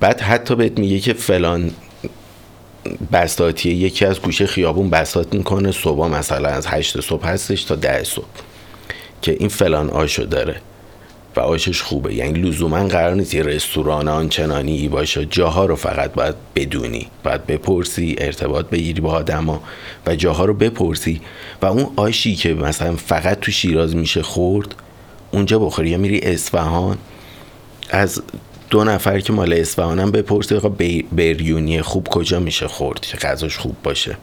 بعد 0.00 0.20
حتی 0.20 0.54
بهت 0.54 0.78
میگه 0.78 0.98
که 0.98 1.12
فلان 1.12 1.70
بساتیه 3.12 3.74
یکی 3.74 4.04
از 4.04 4.20
گوشه 4.20 4.46
خیابون 4.46 4.90
بسات 4.90 5.34
می‌کنه 5.34 5.72
صبح 5.72 6.08
مثلا 6.08 6.48
از 6.48 6.66
هشت 6.66 7.00
صبح 7.00 7.26
هستش 7.26 7.64
تا 7.64 7.74
ده 7.74 8.04
صبح 8.04 8.24
که 9.22 9.36
این 9.40 9.48
فلان 9.48 9.90
آشو 9.90 10.22
داره 10.22 10.56
و 11.36 11.40
آشش 11.40 11.82
خوبه. 11.82 12.14
یعنی 12.14 12.40
لزوما 12.40 12.86
قرار 12.86 13.14
نیست 13.14 13.34
یه 13.34 13.42
رستوران 13.42 14.08
آنچنانی 14.08 14.88
باشه. 14.88 15.26
جاها 15.26 15.66
رو 15.66 15.76
فقط 15.76 16.12
باید 16.12 16.34
بدونی 16.54 17.06
باید 17.24 17.46
بپرسی 17.46 18.16
ارتباط 18.18 18.66
بگیری 18.66 19.00
با 19.00 19.10
آدما 19.10 19.62
و 20.06 20.16
جاها 20.16 20.44
رو 20.44 20.54
بپرسی 20.54 21.20
و 21.62 21.66
اون 21.66 21.86
آشی 21.96 22.34
که 22.34 22.54
مثلا 22.54 22.96
فقط 22.96 23.40
تو 23.40 23.50
شیراز 23.50 23.96
میشه 23.96 24.22
خورد 24.22 24.74
اونجا 25.30 25.58
بخوری. 25.58 25.90
یا 25.90 25.98
میری 25.98 26.18
اصفهان 26.18 26.98
از 27.90 28.22
دو 28.72 28.84
نفر 28.84 29.20
که 29.20 29.32
مال 29.32 29.52
اصفهانم 29.52 30.10
بپرسی 30.10 30.54
بریونی 31.12 31.82
خوب 31.82 32.08
کجا 32.08 32.40
میشه 32.40 32.68
خورد 32.68 33.00
که 33.00 33.16
غذاش 33.16 33.58
خوب 33.58 33.76
باشه؟ 33.82 34.16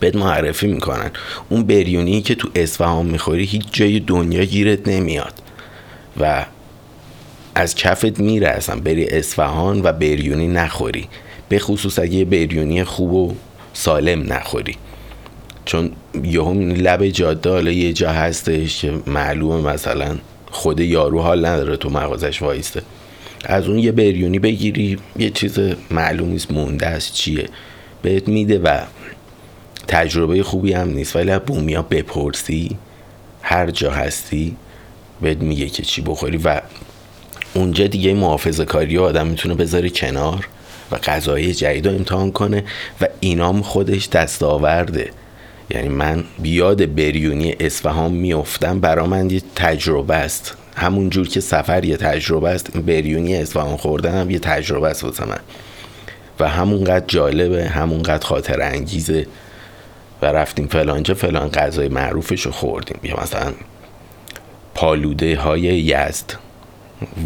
بهت 0.00 0.16
معرفی 0.16 0.66
می‌کنن. 0.66 1.10
اون 1.48 1.64
بریونی 1.64 2.22
که 2.22 2.34
تو 2.34 2.48
اصفهان 2.54 3.06
می‌خوری 3.06 3.44
هیچ 3.44 3.64
جای 3.72 4.00
دنیا 4.00 4.44
گیرت 4.44 4.88
نمیاد. 4.88 5.32
و 6.20 6.44
از 7.54 7.74
کفت 7.74 8.20
میره 8.20 8.48
اصلا. 8.48 8.80
بری 8.80 9.06
اصفهان 9.06 9.80
و 9.84 9.92
بریونی 9.92 10.48
نخوری. 10.48 11.08
به 11.48 11.58
خصوص 11.58 11.98
اگه 11.98 12.24
بریونی 12.24 12.84
خوب 12.84 13.12
و 13.12 13.34
سالم 13.72 14.32
نخوری. 14.32 14.76
چون 15.64 15.90
یهو 16.24 16.52
لب 16.54 17.08
جاده 17.08 17.50
حالا 17.50 17.70
یه 17.70 17.92
جا 17.92 18.10
هستش 18.12 18.80
که 18.80 18.92
معلومه 19.06 19.72
مثلا 19.72 20.16
خود 20.50 20.80
یارو 20.80 21.22
حال 21.22 21.46
نداره 21.46 21.76
تو 21.76 21.90
مغازش 21.90 22.42
وایسته 22.42 22.82
از 23.44 23.68
اون 23.68 23.78
یه 23.78 23.92
بریونی 23.92 24.38
بگیری 24.38 24.98
یه 25.18 25.30
چیز 25.30 25.58
معلوم 25.90 26.28
نیست 26.28 26.50
مونده 26.50 26.86
است 26.86 27.12
چیه. 27.12 27.48
بهت 28.02 28.28
میده 28.28 28.58
و 28.58 28.80
تجربه 29.88 30.42
خوبی 30.42 30.72
هم 30.72 30.90
نیست. 30.90 31.16
ولی 31.16 31.38
بومیا 31.38 31.82
بپرسی 31.82 32.76
هر 33.42 33.70
جا 33.70 33.90
هستی 33.90 34.56
بهت 35.20 35.38
میگه 35.38 35.66
که 35.66 35.82
چی 35.82 36.02
بخوری 36.02 36.36
و 36.36 36.60
اونجا 37.54 37.86
دیگه 37.86 38.14
محافظه 38.14 38.64
کاری 38.64 38.98
آدم 38.98 39.26
می‌تونه 39.26 39.54
بذاره 39.54 39.90
کنار 39.90 40.48
و 40.90 40.96
غذای 40.96 41.54
جدید 41.54 41.86
رو 41.86 41.94
امتحان 41.94 42.32
کنه 42.32 42.64
و 43.00 43.06
اینام 43.20 43.62
خودش 43.62 44.08
دستاورده. 44.08 45.10
یعنی 45.70 45.88
من 45.88 46.24
بیاد 46.38 46.94
بریونی 46.94 47.56
اصفهان 47.60 48.12
میفتم 48.12 48.80
برا 48.80 49.06
من 49.06 49.30
یه 49.30 49.42
تجربه 49.56 50.14
است. 50.14 50.56
همون 50.78 51.10
جور 51.10 51.28
که 51.28 51.40
سفر 51.40 51.84
یه 51.84 51.96
تجربه 51.96 52.48
است 52.48 52.76
بریونی 52.76 53.36
اصفهان 53.36 53.76
خوردن 53.76 54.20
هم 54.20 54.30
یه 54.30 54.38
تجربه 54.38 54.88
است 54.88 55.04
واسه 55.04 55.24
من. 55.24 55.40
و 56.40 56.48
همونقدر 56.48 57.04
جالبه 57.06 57.68
همونقدر 57.68 58.26
خاطر 58.26 58.62
انگیزه. 58.62 59.26
و 60.22 60.26
رفتیم 60.26 60.66
فلانجا 60.66 61.14
فلان 61.14 61.48
غذای 61.48 61.88
معروفش 61.88 62.42
رو 62.46 62.52
خوردیم. 62.52 63.00
یا 63.02 63.22
مثلا 63.22 63.52
پالوده 64.74 65.36
های 65.36 65.60
یزد. 65.60 66.32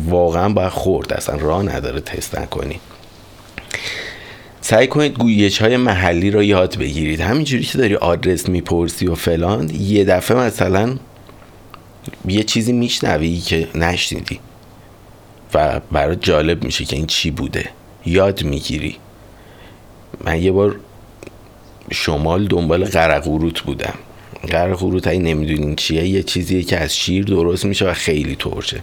واقعا 0.06 0.49
باید 0.49 0.68
خورد 0.68 1.12
اصلا 1.12 1.37
راه 1.37 1.62
نداره 1.62 2.00
تست 2.00 2.38
نکنی. 2.38 2.80
سعی 4.61 4.87
کنید 4.87 5.18
گویش 5.18 5.62
های 5.62 5.76
محلی 5.76 6.30
رو 6.30 6.42
یاد 6.42 6.78
بگیرید. 6.78 7.21
همینجوری 7.21 7.64
که 7.64 7.78
داری 7.78 7.97
آدرس 7.97 8.49
می‌پرسی 8.49 9.06
و 9.06 9.14
فلان 9.14 9.71
یه 9.71 10.04
دفعه 10.04 10.37
مثلا 10.37 10.97
یه 12.29 12.43
چیزی 12.43 12.73
میشنوی 12.73 13.38
که 13.38 13.69
نشنیدی 13.75 14.41
و 15.55 15.81
برای 15.93 16.17
جالب 16.17 16.64
میشه 16.64 16.85
که 16.85 16.97
این 16.97 17.07
چی 17.07 17.31
بوده. 17.31 17.69
یاد 18.07 18.43
می‌گیری. 18.43 18.97
من 20.25 20.43
یه 20.43 20.52
بار 20.52 20.76
شمال 21.91 22.47
دنبال 22.47 22.85
قرقوروت 22.85 23.61
بودم. 23.61 23.95
قرقوروت 24.49 25.07
های 25.07 25.19
نمی‌دونین 25.19 25.76
چیه 25.76 26.09
یه 26.09 26.23
چیزیه 26.23 26.62
که 26.62 26.79
از 26.79 26.97
شیر 26.97 27.25
درست 27.25 27.64
میشه 27.64 27.91
و 27.91 27.93
خیلی 27.93 28.37
ترشه. 28.37 28.83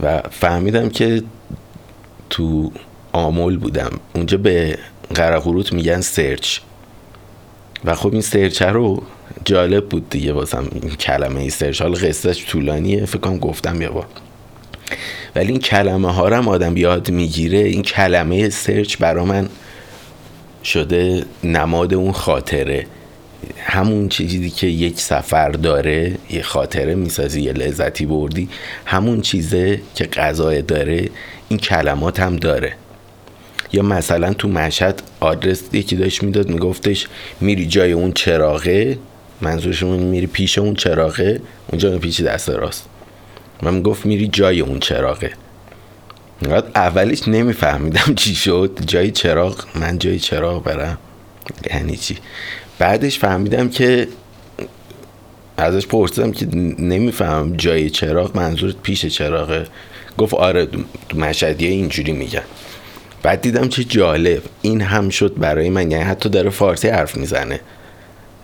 و 0.00 0.22
فهمیدم 0.30 0.88
که 0.88 1.22
تو 2.30 2.72
آمل 3.12 3.56
بودم. 3.56 3.90
اونجا 4.14 4.38
به 4.38 4.78
قرقوروت 5.14 5.72
میگن 5.72 6.00
سرچ. 6.00 6.58
و 7.84 7.94
خب 7.94 8.12
این 8.12 8.22
سرچ 8.22 8.62
رو 8.62 9.02
جالب 9.44 9.88
بود 9.88 10.10
دیگه 10.10 10.32
واسم 10.32 10.66
این 10.72 10.90
کلمه 10.90 11.40
ای 11.40 11.50
سرچ. 11.50 11.82
حالا 11.82 11.94
قصهش 11.94 12.44
طولانیه 12.46 13.04
فکر 13.04 13.36
گفتم 13.38 13.82
یا 13.82 13.92
با. 13.92 14.04
ولی 15.36 15.48
این 15.48 15.60
کلمه 15.60 16.12
ها 16.12 16.36
هم 16.36 16.48
آدم 16.48 16.76
یاد 16.76 17.10
می‌گیره. 17.10 17.58
این 17.58 17.82
کلمه 17.82 18.48
سرچ 18.48 18.96
برا 18.96 19.24
من 19.24 19.48
شده 20.64 21.24
نماد 21.44 21.94
اون 21.94 22.12
خاطره. 22.12 22.86
همون 23.58 24.08
چیزی 24.08 24.50
که 24.50 24.66
یک 24.66 25.00
سفر 25.00 25.50
داره 25.50 26.14
یه 26.30 26.42
خاطره 26.42 26.94
می‌سازی 26.94 27.40
یه 27.40 27.52
لذتی 27.52 28.06
بردی 28.06 28.48
همون 28.84 29.20
چیزه 29.20 29.80
که 29.94 30.04
غذای 30.04 30.62
داره 30.62 31.08
این 31.48 31.58
کلمات 31.58 32.20
هم 32.20 32.36
داره. 32.36 32.72
یا 33.72 33.82
مثلا 33.82 34.32
تو 34.32 34.48
مشهد 34.48 35.02
آدرس 35.20 35.62
یکی 35.72 35.96
داشت 35.96 36.22
می‌داد 36.22 36.48
میگفتش 36.48 37.06
میری 37.40 37.66
جای 37.66 37.92
اون 37.92 38.12
چراغه 38.12 38.98
منظورش 39.40 39.82
میری 39.82 40.26
پیش 40.26 40.58
اون 40.58 40.74
چراغه 40.74 41.40
اونجا 41.68 41.98
پیش 41.98 42.20
دست 42.20 42.50
راست. 42.50 42.88
من 43.62 43.74
می‌گفت 43.74 44.06
میری 44.06 44.28
جای 44.28 44.60
اون 44.60 44.80
چراغه. 44.80 45.32
اولش 46.74 47.28
نمیفهمیدم 47.28 48.14
چی 48.16 48.34
شد. 48.34 48.78
جای 48.86 49.10
چراغ 49.10 49.64
من 49.74 49.98
جای 49.98 50.18
چراغ 50.18 50.62
برم. 50.64 50.98
یعنی 51.70 51.96
چی؟ 51.96 52.16
بعدش 52.78 53.18
فهمیدم 53.18 53.68
که 53.68 54.08
ازش 55.56 55.86
پرسیدم 55.86 56.32
که 56.32 56.46
نمی‌فهمم 56.78 57.56
جای 57.56 57.90
چراغ 57.90 58.36
منظورت 58.36 58.76
پیش 58.82 59.06
چراغه. 59.06 59.66
گفت 60.18 60.34
آره 60.34 60.68
مشهدیه 61.14 61.68
اینجوری 61.68 62.12
میگن. 62.12 62.42
بعد 63.22 63.40
دیدم 63.40 63.68
چه 63.68 63.84
جالب. 63.84 64.42
این 64.62 64.80
هم 64.80 65.08
شد 65.08 65.34
برای 65.36 65.70
من 65.70 65.90
یعنی 65.90 66.04
حتی 66.04 66.28
داره 66.28 66.50
فارسی 66.50 66.88
حرف 66.88 67.16
می‌زنه. 67.16 67.60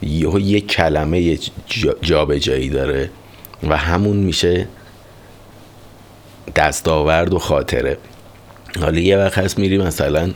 یهو 0.02 0.40
یه 0.40 0.60
کلمه 0.60 1.38
جابجایی 2.02 2.68
جا 2.70 2.76
داره 2.76 3.10
و 3.68 3.76
همون 3.76 4.16
میشه 4.16 4.68
دستاورد 6.56 7.34
و 7.34 7.38
خاطره. 7.38 7.98
حالا 8.80 8.98
یه 8.98 9.16
وقت 9.16 9.38
هست 9.38 9.58
میری 9.58 9.78
مثلا 9.78 10.30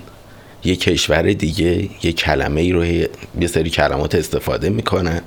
یه 0.65 0.77
کشور 0.77 1.33
دیگه 1.33 1.89
یه 2.03 2.13
کلمه 2.13 2.61
ای 2.61 2.73
رو 2.73 2.85
یه 2.85 3.09
سری 3.47 3.71
کلمات 3.71 4.15
استفاده 4.15 4.69
می‌کنن 4.69 5.23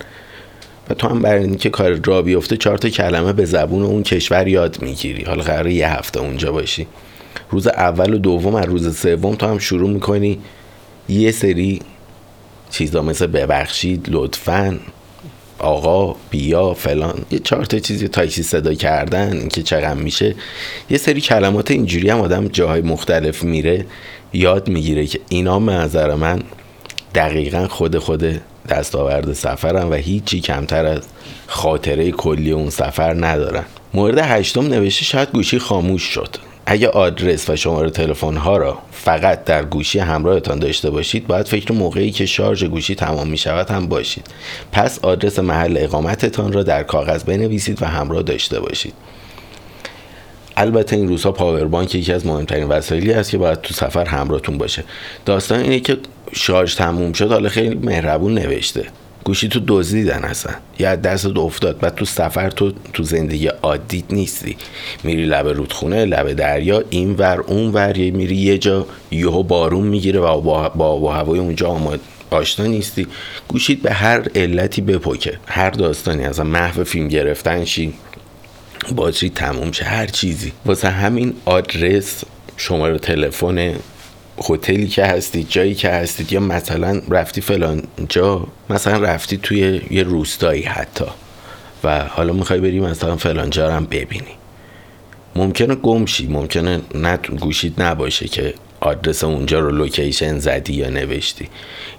و 0.90 0.94
تو 0.94 1.08
هم 1.08 1.22
برای 1.22 1.44
اینکه 1.44 1.70
کار 1.70 2.00
را 2.06 2.22
بیفته 2.22 2.58
چهار 2.58 2.78
تا 2.78 2.90
کلمه 2.90 3.34
به 3.34 3.46
زبون 3.46 3.84
اون 3.84 4.04
کشور 4.04 4.48
یاد 4.48 4.82
می‌گیری. 4.82 5.24
حالا 5.24 5.44
قرار 5.44 5.68
یه 5.68 5.90
هفته 5.90 6.20
اونجا 6.20 6.52
باشی. 6.52 6.88
روز 7.52 7.68
اول 7.68 8.14
و 8.14 8.18
دوم 8.18 8.56
از 8.56 8.66
روز 8.66 8.98
سوم 8.98 9.36
تو 9.36 9.48
هم 9.48 9.60
شروع 9.60 9.90
می‌کنی 9.90 10.40
یه 11.10 11.32
سری 11.32 11.82
چیزا 12.70 13.02
مثل 13.02 13.28
ببخشید 13.28 14.06
لطفا. 14.10 14.80
آقا 15.60 16.16
بیا 16.30 16.74
فلان. 16.74 17.26
یه 17.32 17.40
چهار 17.40 17.66
تا 17.66 17.80
چیزی 17.80 18.08
تاکسی 18.08 18.44
صدا 18.44 18.74
کردن 18.74 19.48
که 19.48 19.64
چقدر 19.64 19.94
میشه. 19.94 20.36
یه 20.90 20.98
سری 20.98 21.22
کلمات 21.22 21.72
اینجوری 21.72 22.10
هم 22.10 22.22
آدم 22.22 22.48
جاهای 22.48 22.82
مختلف 22.82 23.44
میره 23.44 23.86
یاد 24.34 24.68
می‌گیره 24.68 25.06
که 25.06 25.20
اینا 25.30 25.60
به 25.60 26.16
من 26.16 26.44
دقیقا 27.16 27.68
خود 27.68 27.98
خود 27.98 28.42
دستاورد 28.70 29.34
سفرم 29.34 29.92
و 29.92 29.94
هیچی 29.94 30.42
کمتر 30.42 30.86
از 30.86 31.02
خاطره 31.48 32.12
کلی 32.12 32.52
اون 32.52 32.70
سفر 32.70 33.14
ندارن. 33.26 33.66
مورد 33.94 34.18
هشتم 34.18 34.68
نوشته 34.68 35.06
شاید 35.06 35.30
گوشی 35.32 35.60
خاموش 35.60 36.04
شد. 36.04 36.47
اگه 36.70 36.88
آدرس 36.88 37.50
و 37.50 37.56
شماره 37.56 37.90
تلفن 37.90 38.38
ها 38.38 38.58
را 38.58 38.78
فقط 38.92 39.44
در 39.44 39.66
گوشی 39.66 40.00
همراهتان 40.00 40.60
داشته 40.60 40.90
باشید 40.90 41.28
باید 41.28 41.48
فکر 41.48 41.74
موقعی 41.74 42.12
که 42.12 42.26
شارژ 42.26 42.64
گوشی 42.64 42.96
تمام 42.96 43.28
می 43.28 43.38
شود 43.38 43.72
هم 43.72 43.88
باشید. 43.88 44.28
پس 44.72 45.00
آدرس 45.00 45.40
محل 45.40 45.78
اقامتتان 45.80 46.54
را 46.54 46.64
در 46.64 46.84
کاغذ 46.84 47.24
بنویسید 47.24 47.82
و 47.82 47.86
همراه 47.86 48.22
داشته 48.22 48.60
باشید. 48.60 48.94
البته 50.58 50.96
این 50.96 51.08
روزها 51.08 51.32
پاور 51.32 51.66
بانک 51.66 51.96
یکی 51.96 52.14
از 52.14 52.26
مهمترین 52.26 52.68
وسایلی 52.68 53.14
است 53.14 53.32
که 53.32 53.38
باید 53.38 53.62
تو 53.62 53.74
سفر 53.74 54.06
همراهتون 54.06 54.58
باشه. 54.58 54.84
داستان 55.26 55.60
اینه 55.60 55.80
که 55.80 55.98
شارژ 56.34 56.76
تموم 56.76 57.14
شد 57.14 57.32
حالا 57.32 57.50
خیلی 57.50 57.76
مهربون 57.76 58.34
نوشته. 58.34 58.86
گوشی 59.28 59.48
تو 59.48 59.60
دزدیدن 59.68 60.24
اصلا. 60.24 60.54
یا 60.80 60.96
دستت 60.96 61.38
افتاد. 61.38 61.80
بعد 61.80 61.96
تو 61.96 62.06
سفر 62.06 62.50
تو 62.50 62.72
تو 62.94 63.04
زندگی 63.04 63.48
عادیت 63.48 64.14
نیستی. 64.14 64.58
میری 65.04 65.26
لب 65.26 65.48
رودخونه 65.48 66.06
لب 66.06 66.34
دریا 66.34 66.84
این 66.90 67.16
ور 67.16 67.40
اون 67.48 67.74
ور 67.74 67.98
میری 67.98 68.36
یه 68.36 68.58
جا 68.58 68.86
یهو 69.12 69.44
بارون 69.44 69.88
می‌گیره 69.88 70.20
و 70.20 70.42
با, 70.42 70.70
با, 70.70 71.14
هوای 71.14 71.40
اونجا 71.40 71.68
آماد 71.68 72.00
آشنا 72.32 72.66
نیستی. 72.66 73.08
گوشید 73.48 73.82
به 73.82 73.94
هر 73.94 74.28
علتی 74.36 74.82
بپکه. 74.82 75.40
هر 75.48 75.70
داستانی 75.70 76.24
از 76.24 76.40
محو 76.40 76.84
فیلم 76.84 77.08
گرفتن 77.08 77.66
شی 77.66 77.94
باتری 78.96 79.30
تموم 79.30 79.72
شه 79.72 79.86
هر 79.86 80.08
چیزی. 80.08 80.52
واسه 80.66 80.90
همین 80.90 81.34
آدرس 81.46 82.24
شماره 82.58 83.00
تلفن 83.00 83.76
هتلی 84.50 84.88
که 84.88 85.06
هستید 85.06 85.50
جایی 85.50 85.76
که 85.76 85.90
هستید 85.90 86.34
یا 86.34 86.40
مثلا 86.40 87.02
رفتی 87.10 87.42
فلان 87.42 87.84
جا 88.10 88.48
مثلا 88.70 88.98
رفتی 88.98 89.38
توی 89.38 89.82
یه 89.92 90.04
روستایی 90.04 90.64
حتی 90.64 91.06
و 91.84 92.04
حالا 92.04 92.34
می‌خوای 92.34 92.60
بری 92.60 92.80
مثلا 92.80 93.16
فلان 93.16 93.50
جا 93.50 93.72
هم 93.72 93.86
ببینی. 93.86 94.38
ممکنه 95.36 95.76
گمشی 95.76 96.28
ممکنه 96.28 96.82
نه 96.96 97.18
گوشید 97.18 97.82
نباشه 97.82 98.28
که 98.28 98.54
آدرس 98.80 99.24
اونجا 99.24 99.60
رو 99.60 99.72
لوکیشن 99.72 100.40
زدی 100.40 100.74
یا 100.74 100.90
نوشتی. 100.90 101.50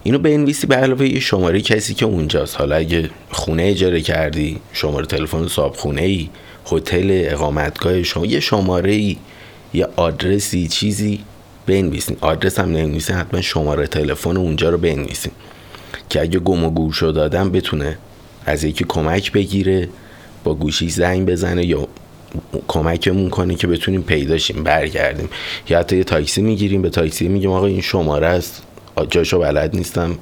اینو 0.03 0.19
بنویسی 0.19 0.67
به 0.67 0.75
علاوه 0.75 1.09
یه 1.09 1.21
شماره 1.21 1.61
کسی 1.61 1.95
که 1.95 2.07
اونجاست. 2.07 2.57
حالا 2.57 2.77
اگه 2.77 3.11
خونه 3.31 3.63
اجاره 3.63 4.01
کردی 4.01 4.61
شماره 4.73 5.07
تلفن 5.07 5.49
صاحب 5.49 5.73
خونه 5.73 6.03
ای 6.03 6.29
هتل 6.73 7.23
اقامتگاه 7.25 8.03
شما 8.03 8.27
یه 8.27 8.41
شماره 8.41 8.93
ای 8.93 9.17
یه 9.75 9.89
آدرسی 9.97 10.69
چیزی 10.69 11.21
بنویسین. 11.69 12.17
آدرس 12.21 12.59
هم 12.59 12.73
ننویسین 12.73 13.17
حتما 13.17 13.41
شماره 13.41 13.87
تلفن 13.87 14.37
اونجا 14.37 14.71
رو 14.71 14.79
بنویسین. 14.79 15.33
که 16.11 16.21
اگه 16.21 16.39
گم 16.39 16.65
و 16.65 16.71
گور 16.71 16.93
شد 16.93 17.19
آدم 17.19 17.51
بتونه 17.51 17.99
از 18.47 18.65
یکی 18.65 18.85
کمک 18.89 19.33
بگیره 19.33 19.89
با 20.45 20.55
گوشی 20.55 20.89
زنگ 20.89 21.27
بزنه 21.27 21.67
یا 21.67 21.89
کمکمون 22.69 23.31
کنه 23.31 23.55
که 23.55 23.67
بتونیم 23.67 24.03
پیداشیم 24.03 24.63
برگردیم. 24.63 25.29
یا 25.69 25.79
حتی 25.79 25.97
یه 25.97 26.05
تاکسی 26.05 26.43
می‌گیریم 26.43 26.83
به 26.83 26.91
تاکسی 26.91 27.29
میگیم 27.29 27.51
آقا 27.51 27.67
این 27.67 27.81
شماره 27.81 28.27
است. 28.27 28.63
جاشو 29.11 29.39
بلد 29.39 29.77
نیستم. 29.77 30.19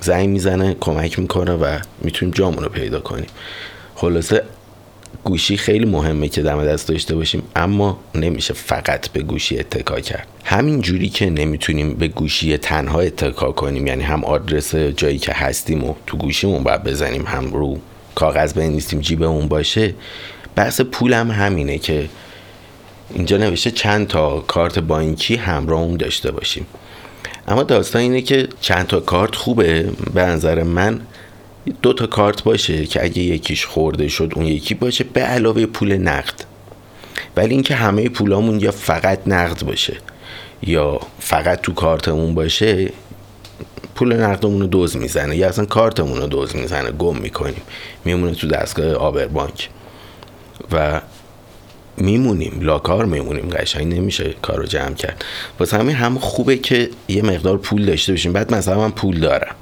زنگ 0.00 0.28
می‌زنه 0.28 0.76
کمک 0.80 1.18
می‌کنه 1.18 1.52
و 1.52 1.78
می‌تونیم 2.00 2.34
جامون 2.34 2.64
رو 2.64 2.68
پیدا 2.68 3.00
کنیم. 3.00 3.26
خلاصه 3.94 4.42
گوشی 5.24 5.56
خیلی 5.56 5.84
مهمه 5.84 6.28
که 6.28 6.42
دم 6.42 6.64
دست 6.64 6.88
داشته 6.88 7.14
باشیم 7.14 7.42
اما 7.56 7.98
نمیشه 8.14 8.54
فقط 8.54 9.08
به 9.08 9.22
گوشی 9.22 9.58
اتکا 9.58 10.00
کرد. 10.00 10.26
همین 10.44 10.80
جوری 10.80 11.08
که 11.08 11.30
نمی‌تونیم 11.30 11.94
به 11.94 12.08
گوشی 12.08 12.56
تنها 12.56 13.00
اتکا 13.00 13.52
کنیم 13.52 13.86
یعنی 13.86 14.02
هم 14.02 14.24
آدرس 14.24 14.74
جایی 14.74 15.18
که 15.18 15.32
هستیم 15.32 15.84
و 15.84 15.94
تو 16.06 16.16
گوشیمون 16.16 16.62
باید 16.62 16.84
بزنیم 16.84 17.26
هم 17.26 17.52
رو 17.52 17.78
کاغذ 18.14 18.52
بنویسیم 18.52 19.00
جیبمون 19.00 19.48
باشه 19.48 19.94
بحث 20.54 20.80
پولم 20.80 21.30
همینه 21.30 21.78
که 21.78 22.08
اینجا 23.14 23.36
نوشته 23.36 23.70
چند 23.70 24.08
تا 24.08 24.40
کارت 24.40 24.78
بانکی 24.78 25.36
همراهمون 25.36 25.96
داشته 25.96 26.30
باشیم. 26.30 26.66
اما 27.48 27.62
داستان 27.62 28.02
اینه 28.02 28.20
که 28.20 28.48
چند 28.60 28.86
تا 28.86 29.00
کارت 29.00 29.34
خوبه. 29.34 29.82
به 30.14 30.22
نظر 30.22 30.62
من 30.62 31.00
دو 31.82 31.92
تا 31.92 32.06
کارت 32.06 32.42
باشه 32.42 32.86
که 32.86 33.04
اگه 33.04 33.22
یکیش 33.22 33.66
خورده 33.66 34.08
شد 34.08 34.32
اون 34.36 34.46
یکی 34.46 34.74
باشه 34.74 35.04
به 35.04 35.20
علاوه 35.20 35.66
پول 35.66 35.96
نقد. 35.96 36.44
ولی 37.36 37.54
اینکه 37.54 37.74
همه 37.74 38.08
پولامون 38.08 38.60
یا 38.60 38.70
فقط 38.70 39.20
نقد 39.26 39.62
باشه 39.62 39.96
یا 40.62 41.00
فقط 41.18 41.60
تو 41.60 41.72
کارتمون 41.72 42.34
باشه 42.34 42.92
پول 43.94 44.12
نقدمون 44.12 44.60
رو 44.60 44.66
دوز 44.66 44.96
می‌زنه. 44.96 45.36
یا 45.36 45.48
اصلا 45.48 45.64
کارتمون 45.64 46.18
رو 46.18 46.26
دوز 46.26 46.56
می‌زنه 46.56 46.90
گم 46.90 47.16
می‌کنیم. 47.16 47.62
میمونه 48.04 48.34
تو 48.34 48.46
دستگاه 48.46 48.92
آبر 48.92 49.26
بانک. 49.26 49.68
و 50.72 51.00
میمونیم 51.96 52.58
لاکار 52.60 53.04
میمونیم. 53.04 53.48
قشنگ 53.48 53.94
نمیشه 53.94 54.34
کار 54.42 54.56
رو 54.56 54.66
جمع 54.66 54.94
کرد. 54.94 55.24
واسه 55.60 55.78
همین 55.78 55.96
هم 55.96 56.18
خوبه 56.18 56.56
که 56.56 56.90
یه 57.08 57.22
مقدار 57.22 57.58
پول 57.58 57.86
داشته 57.86 58.12
باشیم. 58.12 58.32
بعد 58.32 58.54
مثلا 58.54 58.78
من 58.78 58.90
پول 58.90 59.20
دارم. 59.20 59.54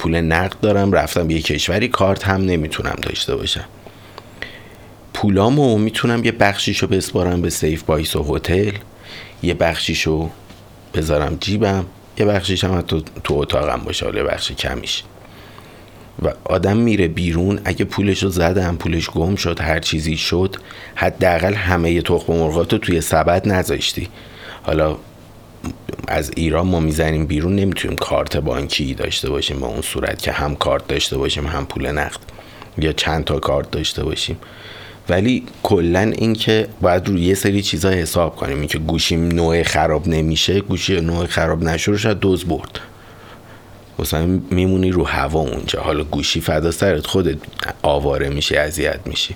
پول 0.00 0.20
نقد 0.20 0.60
دارم 0.60 0.92
رفتم 0.92 1.26
به 1.26 1.34
یه 1.34 1.42
کشوری 1.42 1.88
کارت 1.88 2.24
هم 2.24 2.40
نمی‌تونم 2.40 2.96
داشته 3.02 3.36
باشم. 3.36 3.64
پولامو 5.14 5.78
می‌تونم 5.78 6.24
یه 6.24 6.32
بخشیشو 6.32 6.86
بسپارم 6.86 7.42
به 7.42 7.50
سیف 7.50 7.82
بایس 7.82 8.16
و 8.16 8.36
هتل 8.36 8.72
یه 9.42 9.54
بخشیشو 9.54 10.30
بذارم 10.94 11.36
جیبم 11.40 11.86
یه 12.18 12.26
بخشیش 12.26 12.64
هم 12.64 12.80
تو, 12.80 13.00
تو 13.24 13.34
اتاقم 13.34 13.80
باشه 13.84 14.06
حالا 14.06 14.24
بخش 14.24 14.52
کمیش. 14.52 15.02
و 16.22 16.32
آدم 16.44 16.76
میره 16.76 17.08
بیرون 17.08 17.60
اگه 17.64 17.84
پولش 17.84 18.22
رو 18.22 18.28
زدم 18.28 18.76
پولش 18.76 19.10
گم 19.10 19.36
شد 19.36 19.60
هر 19.60 19.78
چیزی 19.78 20.16
شد 20.16 20.56
حداقل 20.94 21.54
همه 21.54 22.02
تخم 22.02 22.32
مرغات 22.32 22.72
رو 22.72 22.78
توی 22.78 23.00
سبد 23.00 23.48
نذاشتی. 23.48 24.08
حالا 24.62 24.96
از 26.08 26.30
ایران 26.36 26.66
ما 26.66 26.80
می‌زنیم 26.80 27.26
بیرون 27.26 27.56
نمی‌تونیم 27.56 27.96
کارت 27.96 28.36
بانکی 28.36 28.94
داشته 28.94 29.30
باشیم 29.30 29.60
با 29.60 29.66
اون 29.66 29.80
صورت 29.80 30.22
که 30.22 30.32
هم 30.32 30.56
کارت 30.56 30.86
داشته 30.86 31.18
باشیم 31.18 31.46
هم 31.46 31.66
پول 31.66 31.86
نقد 31.86 32.20
یا 32.78 32.92
چند 32.92 33.24
تا 33.24 33.38
کارت 33.38 33.70
داشته 33.70 34.04
باشیم. 34.04 34.38
ولی 35.08 35.44
کلا 35.62 36.00
اینکه 36.00 36.68
باید 36.80 37.08
روی 37.08 37.20
یه 37.20 37.34
سری 37.34 37.62
چیزا 37.62 37.90
حساب 37.90 38.36
کنیم. 38.36 38.58
اینکه 38.58 38.78
گوشیم 38.78 39.28
نوع 39.28 39.62
خراب 39.62 40.08
نمیشه 40.08 40.60
گوشی 40.60 41.00
نوع 41.00 41.26
خراب 41.26 41.62
نشده 41.62 41.98
شاید 41.98 42.18
دوز 42.18 42.44
برد. 42.44 42.80
مثلا 43.98 44.40
میمونی 44.50 44.90
رو 44.90 45.04
هوا 45.04 45.40
اونجا. 45.40 45.80
حالا 45.80 46.04
گوشی 46.04 46.40
فدا 46.40 46.70
سرت 46.70 47.06
خودت 47.06 47.38
آواره 47.82 48.28
میشه 48.28 48.58
اذیت 48.58 49.00
میشی. 49.06 49.34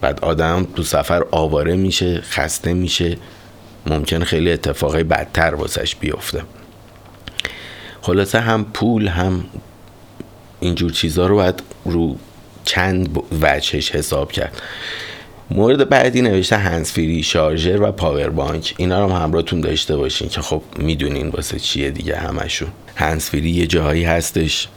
بعد 0.00 0.20
آدم 0.20 0.66
تو 0.76 0.82
سفر 0.82 1.24
آواره 1.30 1.76
میشه 1.76 2.20
خسته 2.20 2.74
میشه. 2.74 3.16
ممکن 3.86 4.24
خیلی 4.24 4.52
اتفاقای 4.52 5.02
بدتر 5.02 5.54
واسش 5.54 5.96
بیفته. 5.96 6.42
خلاصه 8.00 8.40
هم 8.40 8.64
پول 8.64 9.08
هم 9.08 9.44
اینجور 10.60 10.92
چیزها 10.92 11.26
رو 11.26 11.36
باید 11.36 11.62
رو 11.84 12.16
چند 12.64 13.22
وجهش 13.42 13.90
حساب 13.90 14.32
کرد. 14.32 14.62
مورد 15.50 15.88
بعدی 15.88 16.22
نوشته 16.22 16.56
هنسفیری 16.56 17.22
شارژر 17.22 17.82
و 17.82 17.92
پاور 17.92 18.28
بانک. 18.28 18.74
اینا 18.76 19.04
رو 19.04 19.12
هم 19.12 19.22
همراهتون 19.22 19.60
داشته 19.60 19.96
باشین 19.96 20.28
که 20.28 20.40
خب 20.40 20.62
می‌دونین 20.76 21.28
واسه 21.28 21.58
چیه 21.58 21.90
دیگه 21.90 22.16
همشون. 22.16 22.68
هنسفیری 22.96 23.50
یه 23.50 23.66
جایی 23.66 24.04
هستش. 24.04 24.68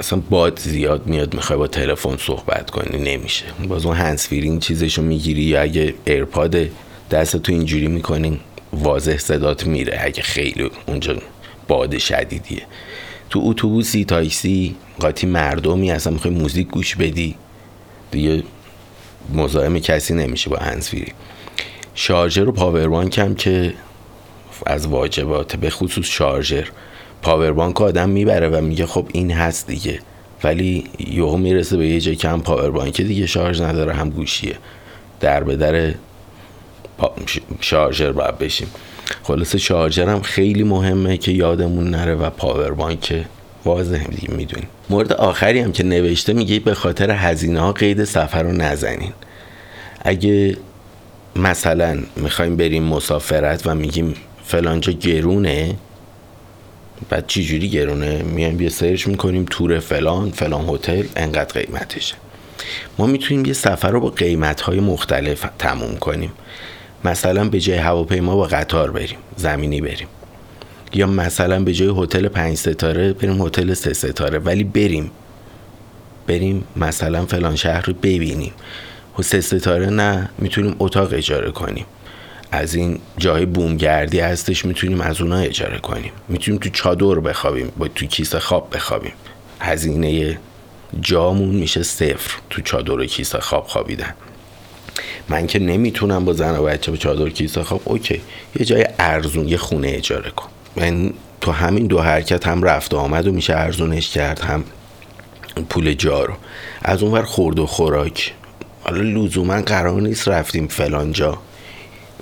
اصلا 0.00 0.22
باد 0.30 0.58
زیاد 0.58 1.06
میاد 1.06 1.34
می‌خوای 1.34 1.58
با 1.58 1.66
تلفن 1.66 2.16
صحبت 2.16 2.70
کنی 2.70 2.98
نمیشه. 2.98 3.44
باز 3.68 3.86
اون 3.86 3.96
هنسفیری 3.96 4.48
این 4.48 4.60
چیزشو 4.60 5.02
می‌گیری 5.02 5.42
یا 5.42 5.62
اگه 5.62 5.94
AirPod 6.04 6.56
دست 7.12 7.36
تو 7.36 7.52
اینجوری 7.52 7.86
می‌کنین 7.86 8.40
واضح 8.72 9.16
صدات 9.16 9.66
میره 9.66 9.98
اگه 10.00 10.22
خیلی 10.22 10.70
اونجا 10.86 11.16
باد 11.68 11.98
شدیدیه. 11.98 12.62
تو 13.30 13.40
اتوبوسی 13.44 14.04
تاکسی 14.04 14.76
قاطی 15.00 15.26
مردمی 15.26 15.90
اصلا 15.90 16.12
می‌خوای 16.12 16.34
موزیک 16.34 16.68
گوش 16.68 16.96
بدی؟ 16.96 17.34
دیگه 18.10 18.42
مزاحم 19.34 19.78
کسی 19.78 20.14
نمیشه 20.14 20.50
با 20.50 20.56
هنسفیری 20.56 21.12
شارژر 21.94 22.48
و 22.48 22.52
power 22.52 22.89
bank 22.89 23.18
هم 23.18 23.34
که 23.34 23.74
از 24.66 24.86
واجبات 24.86 25.56
به 25.56 25.70
خصوص 25.70 26.06
شارژر 26.06 26.68
پاوربانک 27.22 27.82
آدم 27.82 28.08
می‌بره 28.08 28.48
و 28.48 28.60
میگه 28.60 28.86
خب 28.86 29.06
این 29.12 29.30
هست 29.30 29.66
دیگه. 29.66 29.98
ولی 30.44 30.84
یهو 30.98 31.36
می‌رسه 31.36 31.76
به 31.76 31.88
یه 31.88 32.00
جای 32.00 32.16
که 32.16 32.28
هم 32.28 32.40
پاوربانک 32.42 33.00
دیگه 33.00 33.26
شارژ 33.26 33.60
نداره 33.60 33.94
هم 33.94 34.10
گوشیه. 34.10 34.56
در 35.20 35.44
به 35.44 35.56
در 35.56 35.94
شارژر 37.60 38.12
باید 38.12 38.38
بشیم. 38.38 38.68
خلاصه 39.22 39.58
شارژر 39.58 40.08
هم 40.08 40.22
خیلی 40.22 40.62
مهمه 40.62 41.16
که 41.16 41.32
یادمون 41.32 41.90
نره 41.90 42.14
و 42.14 42.30
پاوربانک 42.30 43.24
واضح 43.64 44.04
دیگه 44.04 44.34
می‌دونیم. 44.34 44.68
مورد 44.90 45.12
آخری 45.12 45.60
هم 45.60 45.72
که 45.72 45.82
نوشته 45.82 46.32
میگه 46.32 46.58
به 46.58 46.74
خاطر 46.74 47.10
هزینه 47.10 47.60
ها 47.60 47.72
قید 47.72 48.04
سفر 48.04 48.42
رو 48.42 48.52
نزنین. 48.52 49.12
اگه 50.00 50.56
مثلا 51.36 52.02
می‌خوایم 52.16 52.56
بریم 52.56 52.82
مسافرت 52.82 53.66
و 53.66 53.74
میگیم 53.74 54.14
فلانجا 54.44 54.92
گرونه 54.92 55.74
بعد 57.10 57.26
چی 57.26 57.44
جوری 57.44 57.68
گرونه؟ 57.68 58.22
میایم 58.22 58.60
یه 58.60 58.68
سرچ 58.68 59.06
می‌کنیم 59.06 59.46
تور 59.50 59.78
فلان 59.78 60.30
فلان 60.30 60.68
هتل 60.68 61.02
انقدر 61.16 61.62
قیمتشه. 61.62 62.14
ما 62.98 63.06
می‌تونیم 63.06 63.44
یه 63.44 63.52
سفر 63.52 63.90
رو 63.90 64.00
با 64.00 64.08
قیمت 64.08 64.60
های 64.60 64.80
مختلف 64.80 65.46
تموم 65.58 65.96
کنیم. 65.96 66.32
مثلا 67.04 67.48
به 67.48 67.60
جای 67.60 67.76
هواپیما 67.76 68.36
با 68.36 68.44
قطار 68.44 68.90
بریم 68.90 69.18
زمینی 69.36 69.80
بریم. 69.80 70.08
یا 70.94 71.06
مثلا 71.06 71.64
به 71.64 71.72
جای 71.72 71.94
هتل 71.96 72.28
پنج 72.28 72.56
ستاره 72.56 73.12
بریم 73.12 73.42
هتل 73.42 73.74
سه 73.74 73.92
ستاره 73.92 74.38
ولی 74.38 74.64
بریم. 74.64 75.10
بریم 76.26 76.64
مثلا 76.76 77.26
فلان 77.26 77.56
شهر 77.56 77.82
رو 77.86 77.92
ببینیم. 77.92 78.52
و 79.18 79.22
سه 79.22 79.40
ستاره 79.40 79.86
نه 79.86 80.30
می‌تونیم 80.38 80.76
اتاق 80.78 81.12
اجاره 81.12 81.50
کنیم. 81.50 81.86
از 82.50 82.74
این 82.74 82.98
جای 83.18 83.46
بومگردی 83.46 84.20
هستش 84.20 84.64
می‌تونیم 84.64 85.00
از 85.00 85.20
اونها 85.20 85.38
اجاره 85.38 85.78
کنیم. 85.78 86.12
می‌تونیم 86.28 86.60
تو 86.60 86.68
چادر 86.68 87.20
بخوابیم 87.20 87.72
با 87.76 87.88
تو 87.88 88.06
کیسه 88.06 88.38
خواب 88.38 88.68
بخوابیم. 88.74 89.12
هزینه 89.60 90.38
جامون 91.00 91.54
میشه 91.54 91.82
صفر 91.82 92.38
تو 92.50 92.62
چادر 92.62 92.92
و 92.92 93.06
کیسه 93.06 93.40
خواب 93.40 93.66
خوابیدن. 93.66 94.14
من 95.32 95.46
که 95.46 95.58
نمی‌تونم 95.58 96.24
با 96.24 96.32
زن 96.32 96.56
و 96.56 96.62
بچه 96.62 96.90
به 96.90 96.98
چادر 96.98 97.28
کیسه 97.28 97.62
خواب. 97.62 97.82
اوکی. 97.84 98.20
یه 98.60 98.66
جای 98.66 98.86
ارزون 98.98 99.48
یه 99.48 99.56
خونه 99.56 99.88
اجاره 99.88 100.30
کن. 100.30 100.48
من 100.76 101.12
تو 101.40 101.52
همین 101.52 101.86
دو 101.86 102.00
حرکت 102.00 102.46
هم 102.46 102.62
رفت 102.62 102.94
و 102.94 102.96
آمد 102.96 103.26
و 103.26 103.32
میشه 103.32 103.56
ارزونش 103.56 104.10
کرد 104.10 104.40
هم 104.40 104.64
پول 105.68 105.94
جارو 105.94 106.34
از 106.82 107.02
اونور 107.02 107.22
خورد 107.22 107.58
و 107.58 107.66
خوراک. 107.66 108.34
حالا 108.82 109.00
لزوما 109.00 109.62
قرار 109.62 110.00
نیست 110.00 110.28
رفتیم 110.28 110.66
فلان 110.66 111.12
جا. 111.12 111.38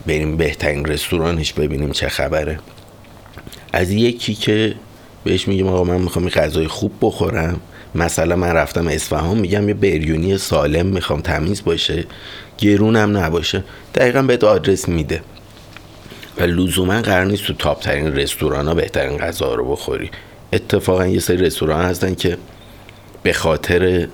بریم 0.06 0.36
بهترین 0.36 0.84
رستورانش 0.84 1.52
ببینیم 1.52 1.92
چه 1.92 2.08
خبره. 2.08 2.58
از 3.72 3.90
یکی 3.90 4.34
که 4.34 4.74
بهش 5.24 5.48
میگم 5.48 5.66
آقا 5.66 5.84
من 5.84 6.00
می‌خوام 6.00 6.24
یه 6.24 6.30
غذای 6.30 6.66
خوب 6.68 6.92
بخورم. 7.00 7.60
مثلا 7.94 8.36
من 8.36 8.52
رفتم 8.52 8.88
اصفهان 8.88 9.38
میگم 9.38 9.68
یه 9.68 9.74
بریونی 9.74 10.38
سالم 10.38 10.86
می‌خوام 10.86 11.20
تمیز 11.20 11.64
باشه. 11.64 12.04
گرونم 12.60 13.16
نباشه. 13.16 13.64
دقیقا 13.94 14.22
بهت 14.22 14.44
آدرس 14.44 14.88
میده. 14.88 15.22
و 16.38 16.42
لزوما 16.42 17.02
قرار 17.02 17.24
نیست 17.24 17.44
تو 17.44 17.52
تاپ 17.52 17.80
ترین 17.80 18.16
رستوران 18.16 18.68
ها 18.68 18.74
بهترین 18.74 19.18
غذا 19.18 19.54
رو 19.54 19.70
بخوری. 19.70 20.10
اتفاقا 20.52 21.06
یه 21.06 21.20
سری 21.20 21.36
رستوران 21.36 21.84
هستن 21.84 22.14
که 22.14 22.38
به 23.22 23.32
خاطر 23.32 24.08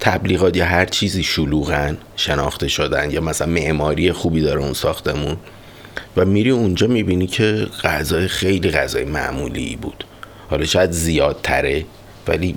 تبلیغات 0.00 0.56
یا 0.56 0.64
هر 0.64 0.84
چیزی 0.84 1.22
شلوغن 1.22 1.98
شناخته 2.16 2.68
شدن 2.68 3.10
یا 3.10 3.20
مثلا 3.20 3.48
معماری 3.48 4.12
خوبی 4.12 4.40
داره 4.40 4.60
اون 4.60 4.72
ساختمون 4.72 5.36
و 6.16 6.24
میری 6.24 6.50
اونجا 6.50 6.86
می‌بینی 6.86 7.26
که 7.26 7.66
غذای 7.82 8.28
خیلی 8.28 8.70
غذای 8.70 9.04
معمولی 9.04 9.76
بود. 9.76 10.04
حالا 10.50 10.64
شاید 10.64 10.90
زیادتره 10.90 11.84
ولی 12.28 12.56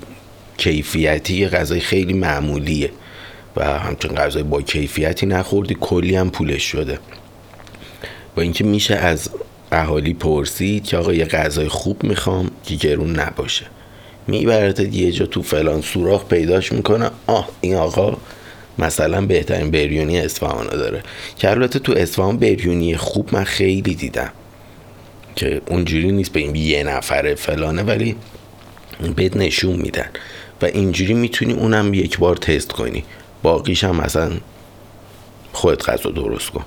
کیفیتی 0.57 1.47
غذای 1.47 1.79
خیلی 1.79 2.13
معمولیه. 2.13 2.91
و 3.55 3.79
همچون 3.79 4.15
غذای 4.15 4.43
با 4.43 4.61
کیفیتی 4.61 5.25
نخوردی 5.25 5.77
کلی 5.81 6.15
هم 6.15 6.29
پولش 6.29 6.63
شده. 6.63 6.99
با 8.35 8.41
اینکه 8.41 8.63
میشه 8.63 8.95
از 8.95 9.29
اهالی 9.71 10.13
پرسید 10.13 10.83
که 10.83 10.97
آقا 10.97 11.13
یه 11.13 11.25
غذای 11.25 11.67
خوب 11.67 12.03
می‌خوام 12.03 12.51
که 12.63 12.75
گرون 12.75 13.19
نباشه. 13.19 13.65
می‌برد 14.27 14.79
یه 14.79 15.11
جا 15.11 15.25
تو 15.25 15.41
فلان 15.41 15.81
سوراخ 15.81 16.25
پیداش 16.25 16.71
می‌کنه. 16.71 17.09
آه 17.27 17.49
این 17.61 17.75
آقا 17.75 18.17
مثلا 18.77 19.25
بهترین 19.25 19.71
بریونی 19.71 20.19
اصفهان 20.19 20.67
داره. 20.67 21.03
که 21.37 21.49
البته 21.49 21.79
تو 21.79 21.93
اصفهان 21.97 22.37
بریونی 22.37 22.97
خوب 22.97 23.29
من 23.31 23.43
خیلی 23.43 23.95
دیدم. 23.95 24.31
که 25.35 25.61
اونجوری 25.67 26.11
نیست 26.11 26.35
این 26.35 26.55
یه 26.55 26.83
نفره 26.83 27.35
فلانه 27.35 27.83
ولی 27.83 28.15
بهت 29.15 29.37
نشون 29.37 29.75
میدن. 29.75 30.09
و 30.61 30.65
اینجوری 30.65 31.13
می‌تونی 31.13 31.53
اونم 31.53 31.93
یک 31.93 32.17
بار 32.17 32.35
تست 32.35 32.71
کنی. 32.71 33.03
باقیش 33.45 33.83
هم 33.83 33.95
مثلا 33.95 34.31
خودت 35.53 35.89
غذا 35.89 36.09
درست 36.09 36.49
کن. 36.49 36.65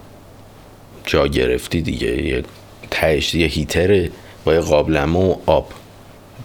جا 1.06 1.26
گرفتی 1.26 1.82
دیگه 1.82 2.22
یه 2.26 2.44
تهش 2.90 3.34
یه 3.34 3.46
هیتره 3.46 4.10
با 4.44 4.54
یه 4.54 4.60
قابلمه 4.60 5.18
و 5.18 5.34
آب. 5.46 5.72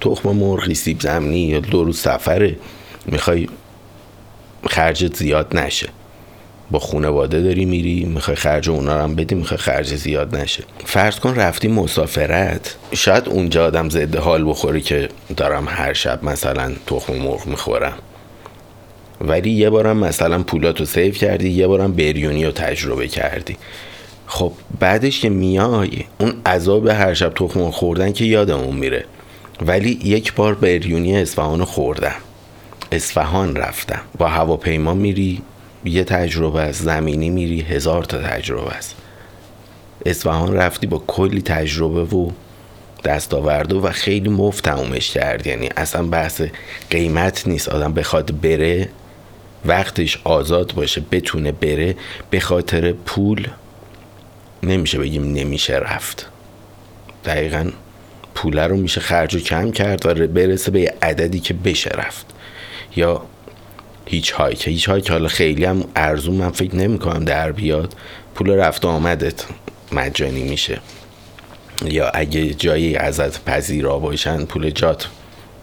تخم 0.02 0.30
مرغی 0.30 0.76
سیب 0.76 1.02
زمینی 1.02 1.39
یا 1.39 1.60
دو 1.60 1.84
روز 1.84 2.00
سفره. 2.00 2.56
می‌خوای 3.06 3.48
خرجت 4.69 5.15
زیاد 5.15 5.58
نشه. 5.58 5.89
با 6.72 6.80
خونواده 6.80 7.41
داری 7.41 7.65
میری 7.65 8.06
می‌خوای 8.06 8.36
خرج 8.36 8.69
اونا 8.69 8.96
رو 8.96 9.04
هم 9.04 9.15
بدی 9.15 9.36
می‌خوای 9.36 9.58
خرج 9.58 9.96
زیاد 9.96 10.36
نشه. 10.36 10.63
فرض 10.86 11.19
کن 11.19 11.36
رفتی 11.36 11.67
مسافرت. 11.67 12.76
شاید 12.91 13.30
اونجا 13.30 13.65
آدم 13.65 13.89
زده 13.89 14.19
حال 14.19 14.50
بخوری 14.50 14.82
که 14.82 15.10
دارم 15.38 15.65
هر 15.67 15.93
شب 15.93 16.24
مثلا 16.24 16.74
تخم 16.88 17.13
مرغ 17.13 17.46
می‌خورم. 17.46 17.98
ولی 19.21 19.49
یه 19.49 19.69
بارم 19.69 19.97
مثلا 19.97 20.43
پولاتو 20.43 20.86
سیف 20.86 21.17
کردی 21.17 21.49
یه 21.49 21.67
بارم 21.67 21.93
بریونی 21.93 22.45
رو 22.45 22.52
تجربه 22.52 23.08
کردی. 23.08 23.58
خب 24.28 24.52
بعدش 24.80 25.19
که 25.19 25.30
میای 25.30 26.04
اون 26.19 26.34
عذاب 26.45 26.88
هر 26.88 27.13
شب 27.13 27.34
تخم 27.36 27.71
خوردن 27.71 28.12
که 28.12 28.26
یادمون 28.26 28.76
میره. 28.76 29.06
ولی 29.62 29.99
یک 30.04 30.34
بار 30.34 30.56
بریونی 30.56 31.17
اصفهان 31.17 31.65
خوردم. 31.65 32.15
اصفهان 32.91 33.56
رفتم. 33.56 34.02
با 34.17 34.28
هواپیما 34.28 34.93
میری 34.93 35.41
یه 35.86 36.04
تجربه 36.04 36.60
است. 36.62 36.84
زمینی 36.84 37.30
میری 37.30 37.62
هزار 37.62 38.04
تا 38.04 38.21
تجربه 38.21 38.71
است. 38.71 38.95
اصفهان 40.06 40.54
رفتی 40.54 40.88
با 40.88 41.04
کلی 41.08 41.41
تجربه 41.41 42.04
و 42.04 42.32
دستاورده 43.04 43.76
و 43.76 43.91
خیلی 43.91 44.30
مفت 44.30 44.63
تمومش 44.63 45.12
کرد 45.12 45.47
یعنی 45.47 45.69
اصلا 45.78 46.04
بحث 46.04 46.41
قیمت 46.89 47.47
نیست. 47.47 47.69
آدم 47.69 47.93
بخواد 47.93 48.41
بره 48.41 48.89
وقتش 49.65 50.19
آزاد 50.23 50.73
باشه 50.73 51.02
بتونه 51.12 51.52
بره 51.52 51.95
به 52.30 52.39
خاطر 52.39 52.91
پول 52.91 53.47
نمیشه 54.63 54.97
بگیم 54.97 55.34
نمیشه 55.34 55.73
رفت. 55.73 56.30
دقیقا 57.26 57.71
پوله 58.36 58.67
رو 58.67 58.78
میشه 58.78 59.02
خرج 59.02 59.36
و 59.36 59.39
کم 59.39 59.71
کرد 59.71 60.06
و 60.06 60.28
برسه 60.28 60.71
به 60.71 60.93
عددی 61.02 61.39
که 61.39 61.54
بشه 61.54 61.89
رفت. 61.89 62.26
یا 62.95 63.21
hitchhike 64.06 64.67
hitchhike 64.67 65.12
حالا 65.12 65.28
خیلی 65.28 65.65
هم 65.65 65.84
ارزون 65.95 66.36
من 66.36 66.52
فکر 66.52 66.76
نمی 66.76 66.99
کنم 66.99 67.26
در 67.26 67.52
بیاد. 67.52 67.93
پول 68.36 68.49
رفت 68.49 68.86
آمدت 68.86 69.45
مجانی 69.91 70.43
میشه. 70.43 70.80
یا 71.86 72.10
اگه 72.10 72.54
جایی 72.54 72.95
ازت 72.95 73.43
پذیرا 73.43 73.99
باشن 73.99 74.45
پول 74.45 74.69
جات 74.69 75.08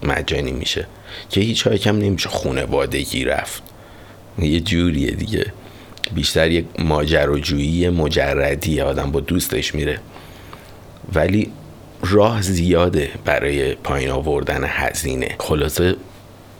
مجانی 0.02 0.52
میشه. 0.52 0.86
که 1.30 1.40
هیچ 1.40 1.66
هم 1.66 1.98
نمیشه 1.98 2.28
خونوادگی 2.28 3.24
رفت. 3.24 3.69
یه 4.38 4.60
جوریه 4.60 5.10
دیگه. 5.10 5.52
بیشتر 6.14 6.50
یک 6.50 6.64
ماجراجویی 6.78 7.88
مجردی 7.88 8.80
آدم 8.80 9.10
با 9.10 9.20
دوستش 9.20 9.74
میره. 9.74 10.00
ولی 11.14 11.52
راه 12.02 12.42
زیاده 12.42 13.10
برای 13.24 13.74
پایین 13.74 14.10
آوردن 14.10 14.64
هزینه. 14.66 15.34
خلاصه 15.38 15.96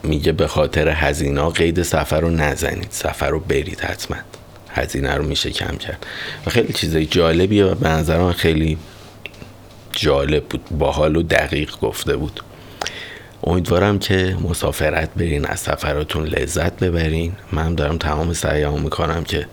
میگه 0.02 0.33
به 0.33 0.46
خاطر 0.46 0.88
هزینه 0.88 1.50
قید 1.50 1.83
سفر 1.83 2.20
رو 2.20 2.30
نزنید. 2.30 2.88
سفر 2.90 3.30
رو 3.30 3.40
برید 3.40 3.80
حتما. 3.80 4.16
هزینه 4.68 5.14
رو 5.14 5.24
میشه 5.24 5.50
کم 5.50 5.76
کرد. 5.76 6.06
و 6.46 6.50
خیلی 6.50 6.72
چیزای 6.72 7.06
جالبیه 7.06 7.64
و 7.64 7.74
به 7.74 8.33
خیلی 8.33 8.78
جالب 9.92 10.44
بود. 10.44 10.61
باحال 10.78 11.16
و 11.16 11.22
دقیق 11.22 11.78
گفته 11.80 12.16
بود. 12.16 12.40
امیدوارم 13.44 13.98
که 13.98 14.37
مسافرت 14.48 15.11
برین 15.14 15.46
از 15.46 15.61
سفراتون 15.61 16.24
لذت 16.24 16.79
ببرین. 16.79 17.33
من 17.53 17.74
دارم 17.74 17.98
تمام 17.98 18.33
سعیمو 18.33 18.79
می‌کنم 18.79 19.24
که 19.24 19.46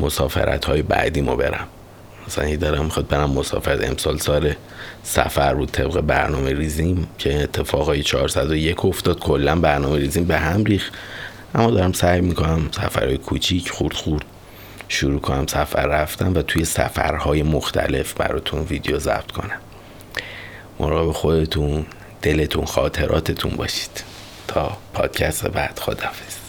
مسافرت 0.00 0.64
های 0.64 0.82
بعدیمو 0.82 1.36
برم. 1.36 1.66
مثلا 2.26 2.56
دارم 2.56 2.84
می‌خواد 2.84 3.08
برم 3.08 3.30
مسافرت 3.30 3.88
امسال 3.88 4.18
سال 4.18 4.54
سفر 5.02 5.54
بود 5.54 5.70
طبق 5.70 6.00
برنامه 6.00 6.52
ریزیم 6.52 7.08
که 7.18 7.42
اتفاقای 7.42 8.02
401 8.02 8.84
افتاد 8.84 9.18
کلا 9.18 9.56
برنامه 9.56 9.98
ریزیم 9.98 10.24
به 10.24 10.38
هم 10.38 10.64
ریخ 10.64 10.90
اما 11.54 11.70
دارم 11.70 11.92
سعی 11.92 12.20
می‌کنم 12.20 12.68
سفرهای 12.70 13.18
کوچیک 13.18 13.70
خورد 13.70 13.94
خورد 13.94 14.24
شروع 14.88 15.20
کنم 15.20 15.46
سفر 15.46 15.86
رفتم 15.86 16.34
و 16.34 16.42
توی 16.42 16.64
سفرهای 16.64 17.42
مختلف 17.42 18.14
براتون 18.14 18.60
ویدیو 18.60 18.98
ضبط 18.98 19.30
کنم. 19.30 19.58
مراقب 20.80 21.12
خودتون 21.12 21.86
دلتون 22.22 22.64
خاطراتتون 22.64 23.50
باشید. 23.50 24.04
تا 24.48 24.76
پادکست 24.94 25.46
بعد 25.46 25.78
خدافز 25.78 26.39